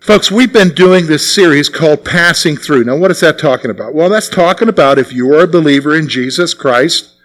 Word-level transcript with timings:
Folks, 0.00 0.30
we've 0.30 0.52
been 0.52 0.72
doing 0.72 1.06
this 1.06 1.34
series 1.34 1.68
called 1.68 2.06
Passing 2.06 2.56
Through. 2.56 2.84
Now, 2.84 2.96
what 2.96 3.10
is 3.10 3.20
that 3.20 3.38
talking 3.38 3.70
about? 3.70 3.92
Well, 3.92 4.08
that's 4.08 4.30
talking 4.30 4.70
about 4.70 4.98
if 4.98 5.12
you 5.12 5.30
are 5.34 5.42
a 5.42 5.46
believer 5.46 5.94
in 5.94 6.08
Jesus 6.08 6.54
Christ, 6.54 7.16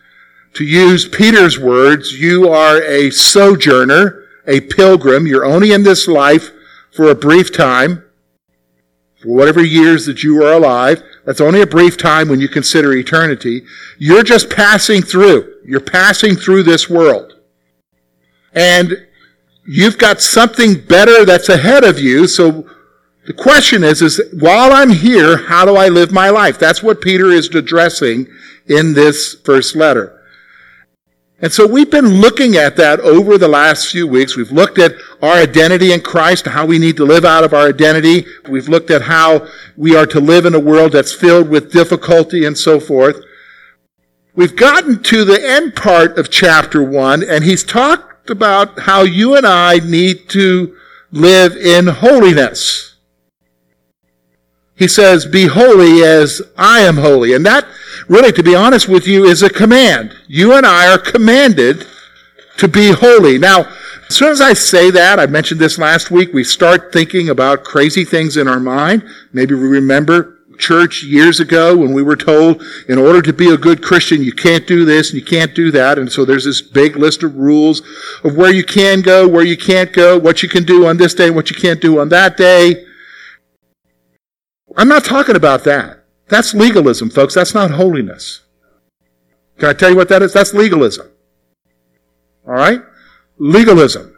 to 0.55 0.65
use 0.65 1.07
Peter's 1.07 1.57
words, 1.57 2.19
you 2.19 2.49
are 2.49 2.81
a 2.83 3.11
sojourner, 3.11 4.25
a 4.45 4.59
pilgrim. 4.59 5.25
You're 5.25 5.45
only 5.45 5.71
in 5.71 5.83
this 5.83 6.05
life 6.05 6.51
for 6.91 7.09
a 7.09 7.15
brief 7.15 7.55
time, 7.55 8.03
for 9.21 9.29
whatever 9.29 9.63
years 9.63 10.05
that 10.05 10.21
you 10.23 10.43
are 10.43 10.51
alive. 10.51 11.01
That's 11.23 11.41
only 11.41 11.61
a 11.61 11.67
brief 11.67 11.97
time 11.97 12.27
when 12.27 12.41
you 12.41 12.49
consider 12.49 12.91
eternity. 12.91 13.63
You're 13.97 14.21
just 14.21 14.49
passing 14.49 15.01
through. 15.01 15.61
You're 15.65 15.79
passing 15.79 16.35
through 16.35 16.63
this 16.63 16.89
world. 16.89 17.39
And 18.51 19.07
you've 19.65 19.97
got 19.97 20.21
something 20.21 20.79
better 20.79 21.25
that's 21.25 21.49
ahead 21.49 21.83
of 21.83 21.99
you. 21.99 22.27
So 22.27 22.69
the 23.25 23.33
question 23.33 23.83
is, 23.83 24.01
is 24.01 24.21
while 24.39 24.71
I'm 24.71 24.91
here, 24.91 25.37
how 25.37 25.65
do 25.65 25.75
I 25.75 25.89
live 25.89 26.11
my 26.11 26.29
life? 26.29 26.59
That's 26.59 26.83
what 26.83 27.01
Peter 27.01 27.31
is 27.31 27.53
addressing 27.53 28.27
in 28.67 28.93
this 28.93 29.35
first 29.43 29.75
letter. 29.75 30.21
And 31.41 31.51
so 31.51 31.67
we've 31.67 31.91
been 31.91 32.21
looking 32.21 32.55
at 32.55 32.77
that 32.77 32.99
over 33.01 33.37
the 33.37 33.47
last 33.47 33.91
few 33.91 34.07
weeks. 34.07 34.37
We've 34.37 34.51
looked 34.51 34.79
at 34.79 34.93
our 35.21 35.33
identity 35.33 35.91
in 35.91 36.01
Christ, 36.01 36.45
how 36.45 36.65
we 36.65 36.79
need 36.79 36.95
to 36.97 37.05
live 37.05 37.25
out 37.25 37.43
of 37.43 37.53
our 37.53 37.67
identity. 37.67 38.25
We've 38.49 38.69
looked 38.69 38.89
at 38.89 39.01
how 39.01 39.47
we 39.75 39.95
are 39.95 40.05
to 40.07 40.19
live 40.19 40.45
in 40.45 40.55
a 40.55 40.59
world 40.59 40.93
that's 40.93 41.13
filled 41.13 41.49
with 41.49 41.73
difficulty 41.73 42.45
and 42.45 42.57
so 42.57 42.79
forth. 42.79 43.21
We've 44.33 44.55
gotten 44.55 45.03
to 45.03 45.25
the 45.25 45.39
end 45.41 45.75
part 45.75 46.17
of 46.17 46.29
chapter 46.29 46.81
one, 46.81 47.21
and 47.21 47.43
he's 47.43 47.63
talked 47.63 48.14
about 48.29 48.79
how 48.81 49.03
you 49.03 49.35
and 49.35 49.45
I 49.45 49.79
need 49.79 50.29
to 50.29 50.75
live 51.11 51.55
in 51.55 51.87
holiness. 51.87 52.95
He 54.75 54.87
says, 54.87 55.25
be 55.25 55.45
holy 55.45 56.03
as 56.03 56.41
I 56.57 56.81
am 56.81 56.97
holy. 56.97 57.33
And 57.33 57.45
that 57.45 57.65
really, 58.09 58.33
to 58.33 58.43
be 58.43 58.55
honest 58.55 58.89
with 58.89 59.07
you, 59.07 59.23
is 59.23 59.41
a 59.41 59.49
command. 59.49 60.13
You 60.27 60.53
and 60.53 60.65
I 60.65 60.91
are 60.91 60.97
commanded 60.97 61.85
to 62.57 62.67
be 62.67 62.91
holy. 62.91 63.37
Now, 63.37 63.71
as 64.09 64.15
soon 64.15 64.31
as 64.31 64.41
I 64.41 64.53
say 64.53 64.91
that, 64.91 65.19
I 65.19 65.25
mentioned 65.25 65.59
this 65.59 65.77
last 65.77 66.11
week, 66.11 66.33
we 66.33 66.43
start 66.43 66.91
thinking 66.91 67.29
about 67.29 67.63
crazy 67.63 68.03
things 68.03 68.37
in 68.37 68.47
our 68.47 68.59
mind. 68.59 69.03
Maybe 69.31 69.55
we 69.55 69.67
remember 69.67 70.34
church 70.57 71.03
years 71.03 71.39
ago 71.39 71.75
when 71.75 71.93
we 71.93 72.03
were 72.03 72.15
told 72.15 72.63
in 72.87 72.97
order 72.97 73.21
to 73.21 73.33
be 73.33 73.49
a 73.49 73.57
good 73.57 73.83
Christian, 73.83 74.23
you 74.23 74.33
can't 74.33 74.67
do 74.67 74.85
this 74.85 75.11
and 75.11 75.19
you 75.19 75.25
can't 75.25 75.53
do 75.55 75.71
that. 75.71 75.97
And 75.97 76.11
so 76.11 76.25
there's 76.25 76.45
this 76.45 76.61
big 76.61 76.95
list 76.95 77.23
of 77.23 77.35
rules 77.35 77.81
of 78.23 78.35
where 78.35 78.53
you 78.53 78.63
can 78.63 79.01
go, 79.01 79.27
where 79.27 79.43
you 79.43 79.57
can't 79.57 79.93
go, 79.93 80.17
what 80.17 80.43
you 80.43 80.49
can 80.49 80.63
do 80.63 80.85
on 80.85 80.97
this 80.97 81.13
day, 81.13 81.27
and 81.27 81.35
what 81.35 81.49
you 81.49 81.55
can't 81.55 81.81
do 81.81 81.99
on 81.99 82.09
that 82.09 82.37
day. 82.37 82.85
I'm 84.77 84.87
not 84.87 85.05
talking 85.05 85.35
about 85.35 85.63
that. 85.63 86.03
That's 86.27 86.53
legalism, 86.53 87.09
folks. 87.09 87.33
That's 87.33 87.53
not 87.53 87.71
holiness. 87.71 88.41
Can 89.57 89.69
I 89.69 89.73
tell 89.73 89.89
you 89.89 89.95
what 89.95 90.09
that 90.09 90.21
is? 90.21 90.33
That's 90.33 90.53
legalism. 90.53 91.09
All 92.47 92.53
right? 92.53 92.81
Legalism. 93.37 94.14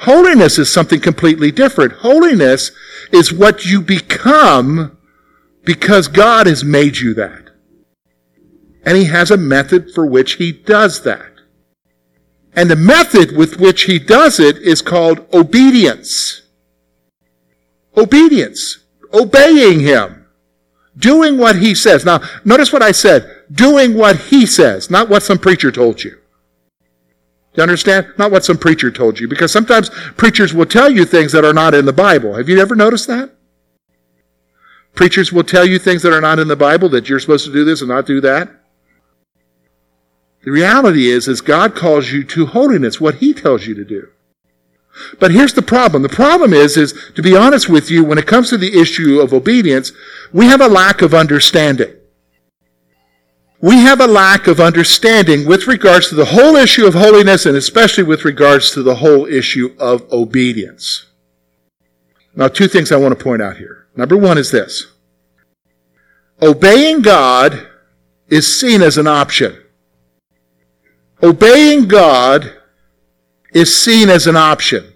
Holiness 0.00 0.58
is 0.58 0.72
something 0.72 1.00
completely 1.00 1.50
different. 1.50 1.92
Holiness 1.94 2.70
is 3.12 3.32
what 3.32 3.66
you 3.66 3.82
become 3.82 4.96
because 5.62 6.08
God 6.08 6.46
has 6.46 6.64
made 6.64 6.98
you 6.98 7.12
that. 7.14 7.50
And 8.82 8.96
He 8.96 9.04
has 9.04 9.30
a 9.30 9.36
method 9.36 9.90
for 9.94 10.06
which 10.06 10.34
He 10.34 10.52
does 10.52 11.02
that. 11.02 11.32
And 12.54 12.70
the 12.70 12.76
method 12.76 13.36
with 13.36 13.60
which 13.60 13.82
He 13.82 13.98
does 13.98 14.40
it 14.40 14.56
is 14.56 14.80
called 14.80 15.26
obedience. 15.34 16.42
Obedience. 17.94 18.78
Obeying 19.12 19.80
Him. 19.80 20.26
Doing 20.96 21.36
what 21.36 21.56
He 21.56 21.74
says. 21.74 22.06
Now, 22.06 22.20
notice 22.42 22.72
what 22.72 22.82
I 22.82 22.92
said. 22.92 23.44
Doing 23.52 23.94
what 23.94 24.16
He 24.16 24.46
says, 24.46 24.90
not 24.90 25.10
what 25.10 25.22
some 25.22 25.38
preacher 25.38 25.70
told 25.70 26.02
you. 26.02 26.19
You 27.54 27.62
understand? 27.62 28.12
Not 28.16 28.30
what 28.30 28.44
some 28.44 28.58
preacher 28.58 28.90
told 28.90 29.18
you. 29.18 29.26
Because 29.28 29.50
sometimes 29.50 29.90
preachers 30.16 30.54
will 30.54 30.66
tell 30.66 30.88
you 30.88 31.04
things 31.04 31.32
that 31.32 31.44
are 31.44 31.52
not 31.52 31.74
in 31.74 31.84
the 31.84 31.92
Bible. 31.92 32.34
Have 32.34 32.48
you 32.48 32.60
ever 32.60 32.76
noticed 32.76 33.08
that? 33.08 33.34
Preachers 34.94 35.32
will 35.32 35.44
tell 35.44 35.64
you 35.64 35.78
things 35.78 36.02
that 36.02 36.12
are 36.12 36.20
not 36.20 36.38
in 36.38 36.48
the 36.48 36.56
Bible, 36.56 36.88
that 36.90 37.08
you're 37.08 37.20
supposed 37.20 37.46
to 37.46 37.52
do 37.52 37.64
this 37.64 37.80
and 37.80 37.88
not 37.88 38.06
do 38.06 38.20
that. 38.20 38.50
The 40.44 40.50
reality 40.50 41.08
is, 41.08 41.28
is 41.28 41.40
God 41.40 41.74
calls 41.74 42.10
you 42.12 42.24
to 42.24 42.46
holiness, 42.46 43.00
what 43.00 43.16
He 43.16 43.32
tells 43.34 43.66
you 43.66 43.74
to 43.74 43.84
do. 43.84 44.08
But 45.18 45.30
here's 45.30 45.54
the 45.54 45.62
problem. 45.62 46.02
The 46.02 46.08
problem 46.08 46.52
is, 46.52 46.76
is 46.76 46.94
to 47.14 47.22
be 47.22 47.36
honest 47.36 47.68
with 47.68 47.90
you, 47.90 48.04
when 48.04 48.18
it 48.18 48.26
comes 48.26 48.50
to 48.50 48.58
the 48.58 48.80
issue 48.80 49.20
of 49.20 49.32
obedience, 49.32 49.92
we 50.32 50.46
have 50.46 50.60
a 50.60 50.68
lack 50.68 51.02
of 51.02 51.14
understanding 51.14 51.94
we 53.60 53.76
have 53.76 54.00
a 54.00 54.06
lack 54.06 54.46
of 54.46 54.58
understanding 54.58 55.46
with 55.46 55.66
regards 55.66 56.08
to 56.08 56.14
the 56.14 56.26
whole 56.26 56.56
issue 56.56 56.86
of 56.86 56.94
holiness 56.94 57.44
and 57.44 57.56
especially 57.56 58.04
with 58.04 58.24
regards 58.24 58.70
to 58.70 58.82
the 58.82 58.96
whole 58.96 59.26
issue 59.26 59.74
of 59.78 60.10
obedience. 60.10 61.06
Now, 62.34 62.48
two 62.48 62.68
things 62.68 62.90
I 62.90 62.96
want 62.96 63.16
to 63.16 63.22
point 63.22 63.42
out 63.42 63.58
here. 63.58 63.86
Number 63.96 64.16
one 64.16 64.38
is 64.38 64.50
this. 64.50 64.86
Obeying 66.40 67.02
God 67.02 67.68
is 68.28 68.58
seen 68.60 68.80
as 68.80 68.96
an 68.96 69.06
option. 69.06 69.62
Obeying 71.22 71.86
God 71.86 72.54
is 73.52 73.74
seen 73.74 74.08
as 74.08 74.26
an 74.26 74.36
option. 74.36 74.94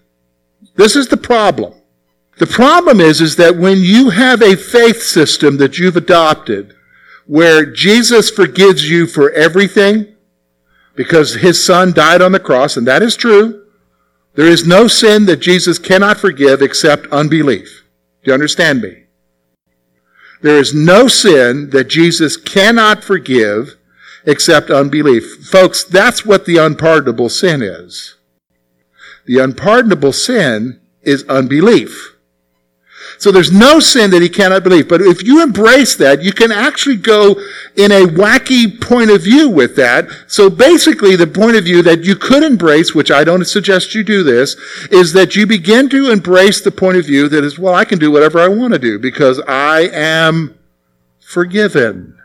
This 0.77 0.97
is 0.97 1.09
the 1.09 1.19
problem. 1.19 1.75
The 2.39 2.47
problem 2.47 3.01
is, 3.01 3.21
is 3.21 3.37
that 3.37 3.57
when 3.57 3.79
you 3.79 4.11
have 4.11 4.41
a 4.41 4.57
faith 4.57 5.03
system 5.03 5.59
that 5.59 5.79
you've 5.79 5.97
adopted 5.97 6.74
where 7.27 7.65
Jesus 7.65 8.31
forgives 8.31 8.89
you 8.89 9.07
for 9.07 9.31
everything 9.33 10.15
because 10.95 11.37
his 11.37 11.65
son 11.65 11.93
died 11.93 12.23
on 12.23 12.33
the 12.33 12.41
cross, 12.41 12.77
and 12.77 12.87
that 12.87 13.03
is 13.03 13.17
true. 13.17 13.67
There 14.35 14.47
is 14.47 14.67
no 14.67 14.89
sin 14.89 15.27
that 15.27 15.41
Jesus 15.41 15.79
cannot 15.79 16.19
forgive 16.19 16.61
except 16.61 17.07
unbelief. 17.09 17.85
Do 18.23 18.31
you 18.31 18.35
understand 18.35 18.83
me? 18.83 19.05
There 20.43 20.59
is 20.59 20.75
no 20.75 21.09
sin 21.09 21.71
that 21.71 21.89
Jesus 21.89 22.37
cannot 22.37 23.03
forgive 23.03 23.77
except 24.27 24.71
unbelief. 24.71 25.47
Folks, 25.47 25.85
that's 25.85 26.27
what 26.27 26.47
the 26.47 26.57
unpardonable 26.57 27.29
sin 27.29 27.63
is. 27.63 28.17
The 29.27 29.39
unpardonable 29.39 30.13
sin 30.13 30.81
is 31.03 31.25
unbelief. 31.25 32.14
So 33.25 33.33
there's 33.33 33.51
no 33.51 33.81
sin 33.81 34.11
that 34.11 34.21
he 34.21 34.29
cannot 34.29 34.65
believe. 34.65 34.87
But 34.87 35.01
if 35.01 35.25
you 35.25 35.43
embrace 35.43 35.97
that, 35.97 36.23
you 36.23 36.31
can 36.31 36.53
actually 36.53 36.97
go 36.97 37.41
in 37.75 37.91
a 37.91 38.05
wacky 38.05 38.79
point 38.79 39.11
of 39.11 39.23
view 39.23 39.49
with 39.49 39.77
that. 39.77 40.11
So 40.27 40.51
basically, 40.51 41.17
the 41.17 41.27
point 41.27 41.57
of 41.57 41.65
view 41.65 41.81
that 41.85 42.05
you 42.05 42.17
could 42.17 42.43
embrace, 42.43 42.95
which 42.95 43.11
I 43.11 43.25
don't 43.25 43.47
suggest 43.47 43.95
you 43.95 44.05
do 44.05 44.25
this, 44.25 44.57
is 44.91 45.15
that 45.15 45.37
you 45.37 45.47
begin 45.47 45.89
to 45.89 46.11
embrace 46.11 46.61
the 46.61 46.71
point 46.71 46.99
of 46.99 47.07
view 47.07 47.31
that 47.31 47.45
is, 47.45 47.59
well, 47.59 47.75
I 47.75 47.87
can 47.87 47.99
do 47.99 48.11
whatever 48.11 48.41
I 48.41 48.49
want 48.49 48.75
to 48.75 48.79
do 48.79 48.99
because 48.99 49.41
I 49.49 49.89
am 49.91 50.59
forgiven. 51.19 52.19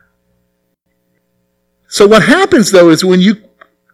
So 1.88 2.08
what 2.10 2.24
happens 2.24 2.72
though 2.72 2.90
is 2.90 3.06
when 3.06 3.22
you 3.22 3.38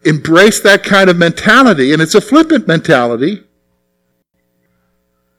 embrace 0.04 0.58
that 0.58 0.82
kind 0.82 1.08
of 1.08 1.16
mentality, 1.16 1.92
and 1.92 2.02
it's 2.02 2.16
a 2.16 2.20
flippant 2.20 2.66
mentality, 2.66 3.45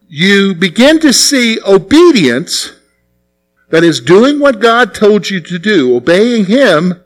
you 0.07 0.55
begin 0.55 0.99
to 1.01 1.11
see 1.11 1.59
obedience, 1.65 2.73
that 3.69 3.83
is 3.83 3.99
doing 3.99 4.39
what 4.39 4.59
God 4.59 4.93
told 4.93 5.29
you 5.29 5.41
to 5.41 5.59
do, 5.59 5.95
obeying 5.95 6.45
Him, 6.45 7.03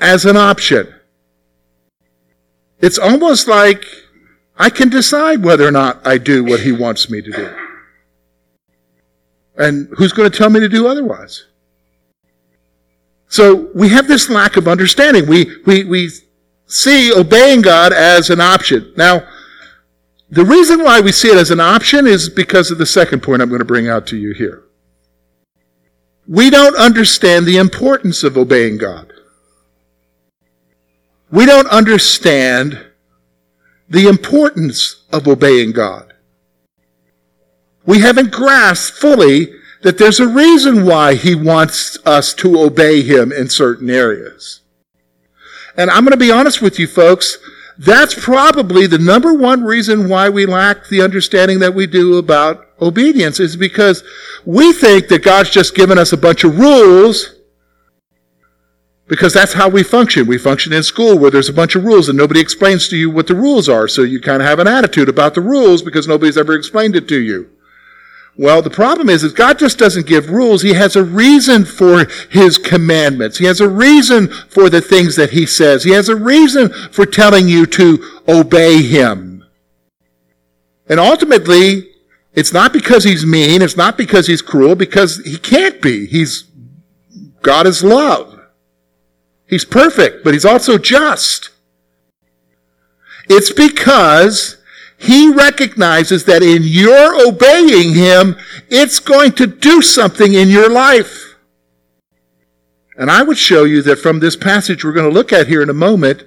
as 0.00 0.24
an 0.24 0.36
option. 0.36 0.92
It's 2.80 2.98
almost 2.98 3.46
like 3.46 3.84
I 4.56 4.70
can 4.70 4.88
decide 4.88 5.44
whether 5.44 5.66
or 5.66 5.70
not 5.70 6.06
I 6.06 6.18
do 6.18 6.44
what 6.44 6.60
He 6.60 6.72
wants 6.72 7.10
me 7.10 7.20
to 7.20 7.30
do. 7.30 7.56
And 9.56 9.88
who's 9.96 10.12
going 10.12 10.30
to 10.30 10.36
tell 10.36 10.50
me 10.50 10.60
to 10.60 10.68
do 10.68 10.88
otherwise? 10.88 11.46
So 13.28 13.70
we 13.74 13.88
have 13.90 14.08
this 14.08 14.28
lack 14.28 14.56
of 14.56 14.68
understanding. 14.68 15.26
We, 15.26 15.46
we, 15.66 15.84
we 15.84 16.10
see 16.66 17.12
obeying 17.12 17.62
God 17.62 17.92
as 17.92 18.30
an 18.30 18.40
option. 18.40 18.92
Now, 18.96 19.26
the 20.30 20.44
reason 20.44 20.82
why 20.82 21.00
we 21.00 21.12
see 21.12 21.28
it 21.28 21.36
as 21.36 21.50
an 21.50 21.60
option 21.60 22.06
is 22.06 22.28
because 22.28 22.70
of 22.70 22.78
the 22.78 22.86
second 22.86 23.22
point 23.22 23.42
I'm 23.42 23.48
going 23.48 23.60
to 23.60 23.64
bring 23.64 23.88
out 23.88 24.06
to 24.08 24.16
you 24.16 24.32
here. 24.32 24.64
we 26.26 26.50
don't 26.50 26.76
understand 26.76 27.46
the 27.46 27.58
importance 27.58 28.22
of 28.22 28.36
obeying 28.36 28.78
God. 28.78 29.12
We 31.30 31.46
don't 31.46 31.68
understand 31.68 32.86
the 33.88 34.08
importance 34.08 35.04
of 35.12 35.28
obeying 35.28 35.72
God. 35.72 36.14
We 37.84 38.00
haven't 38.00 38.30
grasped 38.30 38.96
fully 38.96 39.52
that 39.82 39.98
there's 39.98 40.20
a 40.20 40.26
reason 40.26 40.86
why 40.86 41.14
he 41.14 41.34
wants 41.34 41.98
us 42.06 42.32
to 42.34 42.58
obey 42.58 43.02
him 43.02 43.30
in 43.30 43.50
certain 43.50 43.90
areas. 43.90 44.60
And 45.76 45.90
I'm 45.90 46.04
going 46.04 46.12
to 46.12 46.16
be 46.16 46.30
honest 46.30 46.62
with 46.62 46.78
you 46.78 46.86
folks, 46.86 47.36
that's 47.78 48.14
probably 48.14 48.86
the 48.86 48.98
number 48.98 49.34
one 49.34 49.64
reason 49.64 50.08
why 50.08 50.28
we 50.28 50.46
lack 50.46 50.88
the 50.88 51.02
understanding 51.02 51.58
that 51.58 51.74
we 51.74 51.86
do 51.86 52.18
about 52.18 52.66
obedience 52.80 53.40
is 53.40 53.56
because 53.56 54.04
we 54.44 54.72
think 54.72 55.08
that 55.08 55.24
God's 55.24 55.50
just 55.50 55.74
given 55.74 55.98
us 55.98 56.12
a 56.12 56.16
bunch 56.16 56.44
of 56.44 56.58
rules 56.58 57.34
because 59.06 59.32
that's 59.32 59.52
how 59.52 59.68
we 59.68 59.82
function. 59.82 60.26
We 60.26 60.38
function 60.38 60.72
in 60.72 60.82
school 60.82 61.18
where 61.18 61.30
there's 61.30 61.48
a 61.48 61.54
bunch 61.54 61.74
of 61.74 61.84
rules 61.84 62.08
and 62.08 62.16
nobody 62.16 62.40
explains 62.40 62.88
to 62.88 62.96
you 62.96 63.10
what 63.10 63.26
the 63.26 63.34
rules 63.34 63.68
are. 63.68 63.88
So 63.88 64.02
you 64.02 64.20
kind 64.20 64.40
of 64.40 64.48
have 64.48 64.58
an 64.58 64.68
attitude 64.68 65.08
about 65.08 65.34
the 65.34 65.40
rules 65.40 65.82
because 65.82 66.08
nobody's 66.08 66.38
ever 66.38 66.54
explained 66.54 66.96
it 66.96 67.08
to 67.08 67.20
you. 67.20 67.50
Well, 68.36 68.62
the 68.62 68.70
problem 68.70 69.08
is, 69.08 69.22
is 69.22 69.32
God 69.32 69.58
just 69.60 69.78
doesn't 69.78 70.06
give 70.06 70.28
rules. 70.28 70.62
He 70.62 70.74
has 70.74 70.96
a 70.96 71.04
reason 71.04 71.64
for 71.64 72.06
His 72.30 72.58
commandments. 72.58 73.38
He 73.38 73.44
has 73.44 73.60
a 73.60 73.68
reason 73.68 74.28
for 74.48 74.68
the 74.68 74.80
things 74.80 75.14
that 75.16 75.30
He 75.30 75.46
says. 75.46 75.84
He 75.84 75.92
has 75.92 76.08
a 76.08 76.16
reason 76.16 76.70
for 76.90 77.06
telling 77.06 77.48
you 77.48 77.64
to 77.66 78.20
obey 78.26 78.82
Him. 78.82 79.44
And 80.88 80.98
ultimately, 80.98 81.90
it's 82.32 82.52
not 82.52 82.72
because 82.72 83.04
He's 83.04 83.24
mean. 83.24 83.62
It's 83.62 83.76
not 83.76 83.96
because 83.96 84.26
He's 84.26 84.42
cruel, 84.42 84.74
because 84.74 85.18
He 85.18 85.38
can't 85.38 85.80
be. 85.80 86.06
He's, 86.06 86.44
God 87.42 87.68
is 87.68 87.84
love. 87.84 88.40
He's 89.46 89.64
perfect, 89.64 90.24
but 90.24 90.34
He's 90.34 90.44
also 90.44 90.76
just. 90.76 91.50
It's 93.28 93.52
because 93.52 94.56
he 95.04 95.32
recognizes 95.32 96.24
that 96.24 96.42
in 96.42 96.62
your 96.62 97.26
obeying 97.26 97.94
him, 97.94 98.36
it's 98.68 98.98
going 98.98 99.32
to 99.32 99.46
do 99.46 99.82
something 99.82 100.34
in 100.34 100.48
your 100.48 100.70
life. 100.70 101.36
And 102.96 103.10
I 103.10 103.22
would 103.22 103.38
show 103.38 103.64
you 103.64 103.82
that 103.82 103.98
from 103.98 104.20
this 104.20 104.36
passage 104.36 104.84
we're 104.84 104.92
going 104.92 105.08
to 105.08 105.14
look 105.14 105.32
at 105.32 105.48
here 105.48 105.62
in 105.62 105.70
a 105.70 105.74
moment, 105.74 106.24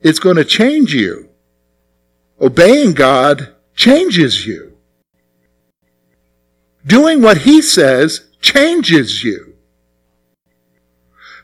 it's 0.00 0.18
going 0.18 0.36
to 0.36 0.44
change 0.44 0.94
you. 0.94 1.28
Obeying 2.40 2.92
God 2.92 3.54
changes 3.74 4.46
you. 4.46 4.76
Doing 6.86 7.22
what 7.22 7.38
he 7.38 7.60
says 7.60 8.28
changes 8.40 9.24
you. 9.24 9.56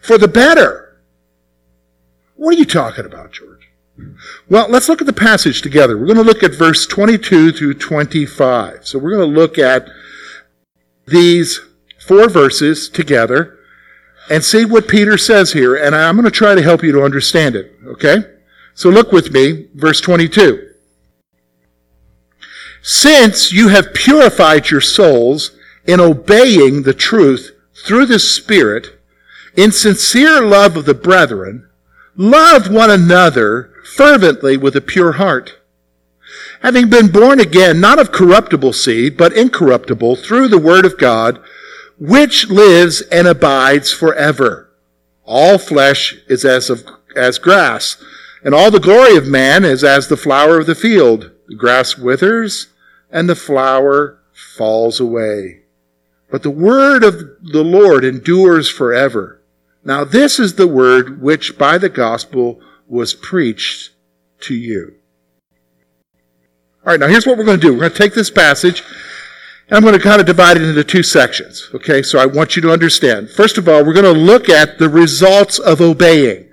For 0.01 0.17
the 0.17 0.29
better. 0.29 1.03
What 2.37 2.55
are 2.55 2.59
you 2.59 2.65
talking 2.65 3.05
about, 3.05 3.33
George? 3.33 3.60
Well, 4.49 4.69
let's 4.69 4.89
look 4.89 5.01
at 5.01 5.07
the 5.07 5.13
passage 5.13 5.63
together. 5.63 5.97
We're 5.97 6.07
going 6.07 6.17
to 6.17 6.23
look 6.23 6.43
at 6.43 6.55
verse 6.55 6.87
22 6.87 7.53
through 7.53 7.75
25. 7.75 8.87
So 8.87 8.99
we're 8.99 9.17
going 9.17 9.29
to 9.29 9.41
look 9.41 9.59
at 9.59 9.89
these 11.07 11.61
four 11.99 12.29
verses 12.29 12.89
together 12.89 13.59
and 14.31 14.45
see 14.45 14.65
what 14.65 14.89
Peter 14.89 15.19
says 15.19 15.53
here. 15.53 15.77
And 15.77 15.95
I'm 15.95 16.17
going 16.17 16.25
to 16.25 16.31
try 16.31 16.55
to 16.55 16.63
help 16.63 16.83
you 16.83 16.93
to 16.93 17.03
understand 17.03 17.57
it. 17.57 17.73
Okay? 17.85 18.19
So 18.75 18.89
look 18.89 19.13
with 19.13 19.33
me, 19.33 19.69
verse 19.75 20.01
22. 20.01 20.69
Since 22.83 23.53
you 23.53 23.69
have 23.69 23.93
purified 23.93 24.71
your 24.71 24.81
souls 24.81 25.57
in 25.87 26.01
obeying 26.01 26.83
the 26.83 26.95
truth 26.95 27.53
through 27.85 28.07
the 28.07 28.19
Spirit, 28.19 28.99
in 29.57 29.73
sincere 29.73 30.41
love 30.41 30.77
of 30.77 30.87
the 30.87 30.95
brethren, 30.95 31.69
love 32.17 32.71
one 32.71 32.91
another 32.91 33.70
fervently 33.97 34.57
with 34.57 34.77
a 34.77 34.81
pure 34.81 35.13
heart. 35.13 35.59
Having 36.63 36.91
been 36.91 37.09
born 37.09 37.41
again, 37.41 37.81
not 37.81 37.99
of 37.99 38.13
corruptible 38.13 38.73
seed, 38.73 39.17
but 39.17 39.33
incorruptible, 39.33 40.17
through 40.17 40.49
the 40.49 40.59
word 40.59 40.85
of 40.85 40.99
God, 40.99 41.41
which 41.99 42.49
lives 42.49 43.01
and 43.03 43.27
abides 43.27 43.93
forever. 43.93 44.71
All 45.25 45.59
flesh 45.59 46.17
is 46.29 46.45
as 46.45 46.71
of, 46.71 46.85
as 47.17 47.39
grass, 47.39 48.03
and 48.45 48.55
all 48.55 48.71
the 48.71 48.81
glory 48.81 49.17
of 49.17 49.27
man 49.27 49.65
is 49.65 49.85
as 49.85 50.09
the 50.09 50.17
flower 50.17 50.59
of 50.59 50.67
the 50.67 50.75
field. 50.75 51.31
The 51.49 51.57
grass 51.57 51.99
withers, 51.99 52.69
and 53.11 53.29
the 53.29 53.35
flower 53.35 54.19
falls 54.33 55.01
away. 55.01 55.63
But 56.31 56.43
the 56.43 56.51
word 56.51 57.03
of 57.03 57.19
the 57.43 57.65
Lord 57.65 58.05
endures 58.05 58.71
forever. 58.71 59.41
Now 59.85 60.05
this 60.05 60.39
is 60.39 60.55
the 60.55 60.69
word 60.69 61.21
which 61.21 61.59
by 61.59 61.79
the 61.79 61.89
gospel 61.89 62.61
was 62.91 63.15
preached 63.15 63.91
to 64.41 64.55
you. 64.55 64.97
All 66.85 66.93
right, 66.93 67.01
now 67.01 67.07
here's 67.07 67.27
what 67.27 67.39
we're 67.39 67.45
going 67.45 67.61
to 67.61 67.67
do. 67.67 67.73
We're 67.73 67.81
going 67.81 67.93
to 67.93 67.99
take 67.99 68.15
this 68.15 68.31
passage 68.31 68.83
and 69.69 69.77
I'm 69.77 69.83
going 69.83 69.95
to 69.95 70.03
kind 70.03 70.21
of 70.21 70.27
divide 70.27 70.57
it 70.57 70.65
into 70.65 70.83
two 70.83 71.05
sections. 71.05 71.71
Okay, 71.73 72.03
so 72.03 72.19
I 72.19 72.27
want 72.27 72.57
you 72.57 72.63
to 72.63 72.73
understand. 72.73 73.31
First 73.31 73.57
of 73.57 73.69
all, 73.69 73.85
we're 73.85 73.93
going 73.93 74.13
to 74.13 74.21
look 74.21 74.49
at 74.49 74.79
the 74.79 74.89
results 74.89 75.61
of 75.61 75.81
obeying. 75.81 76.49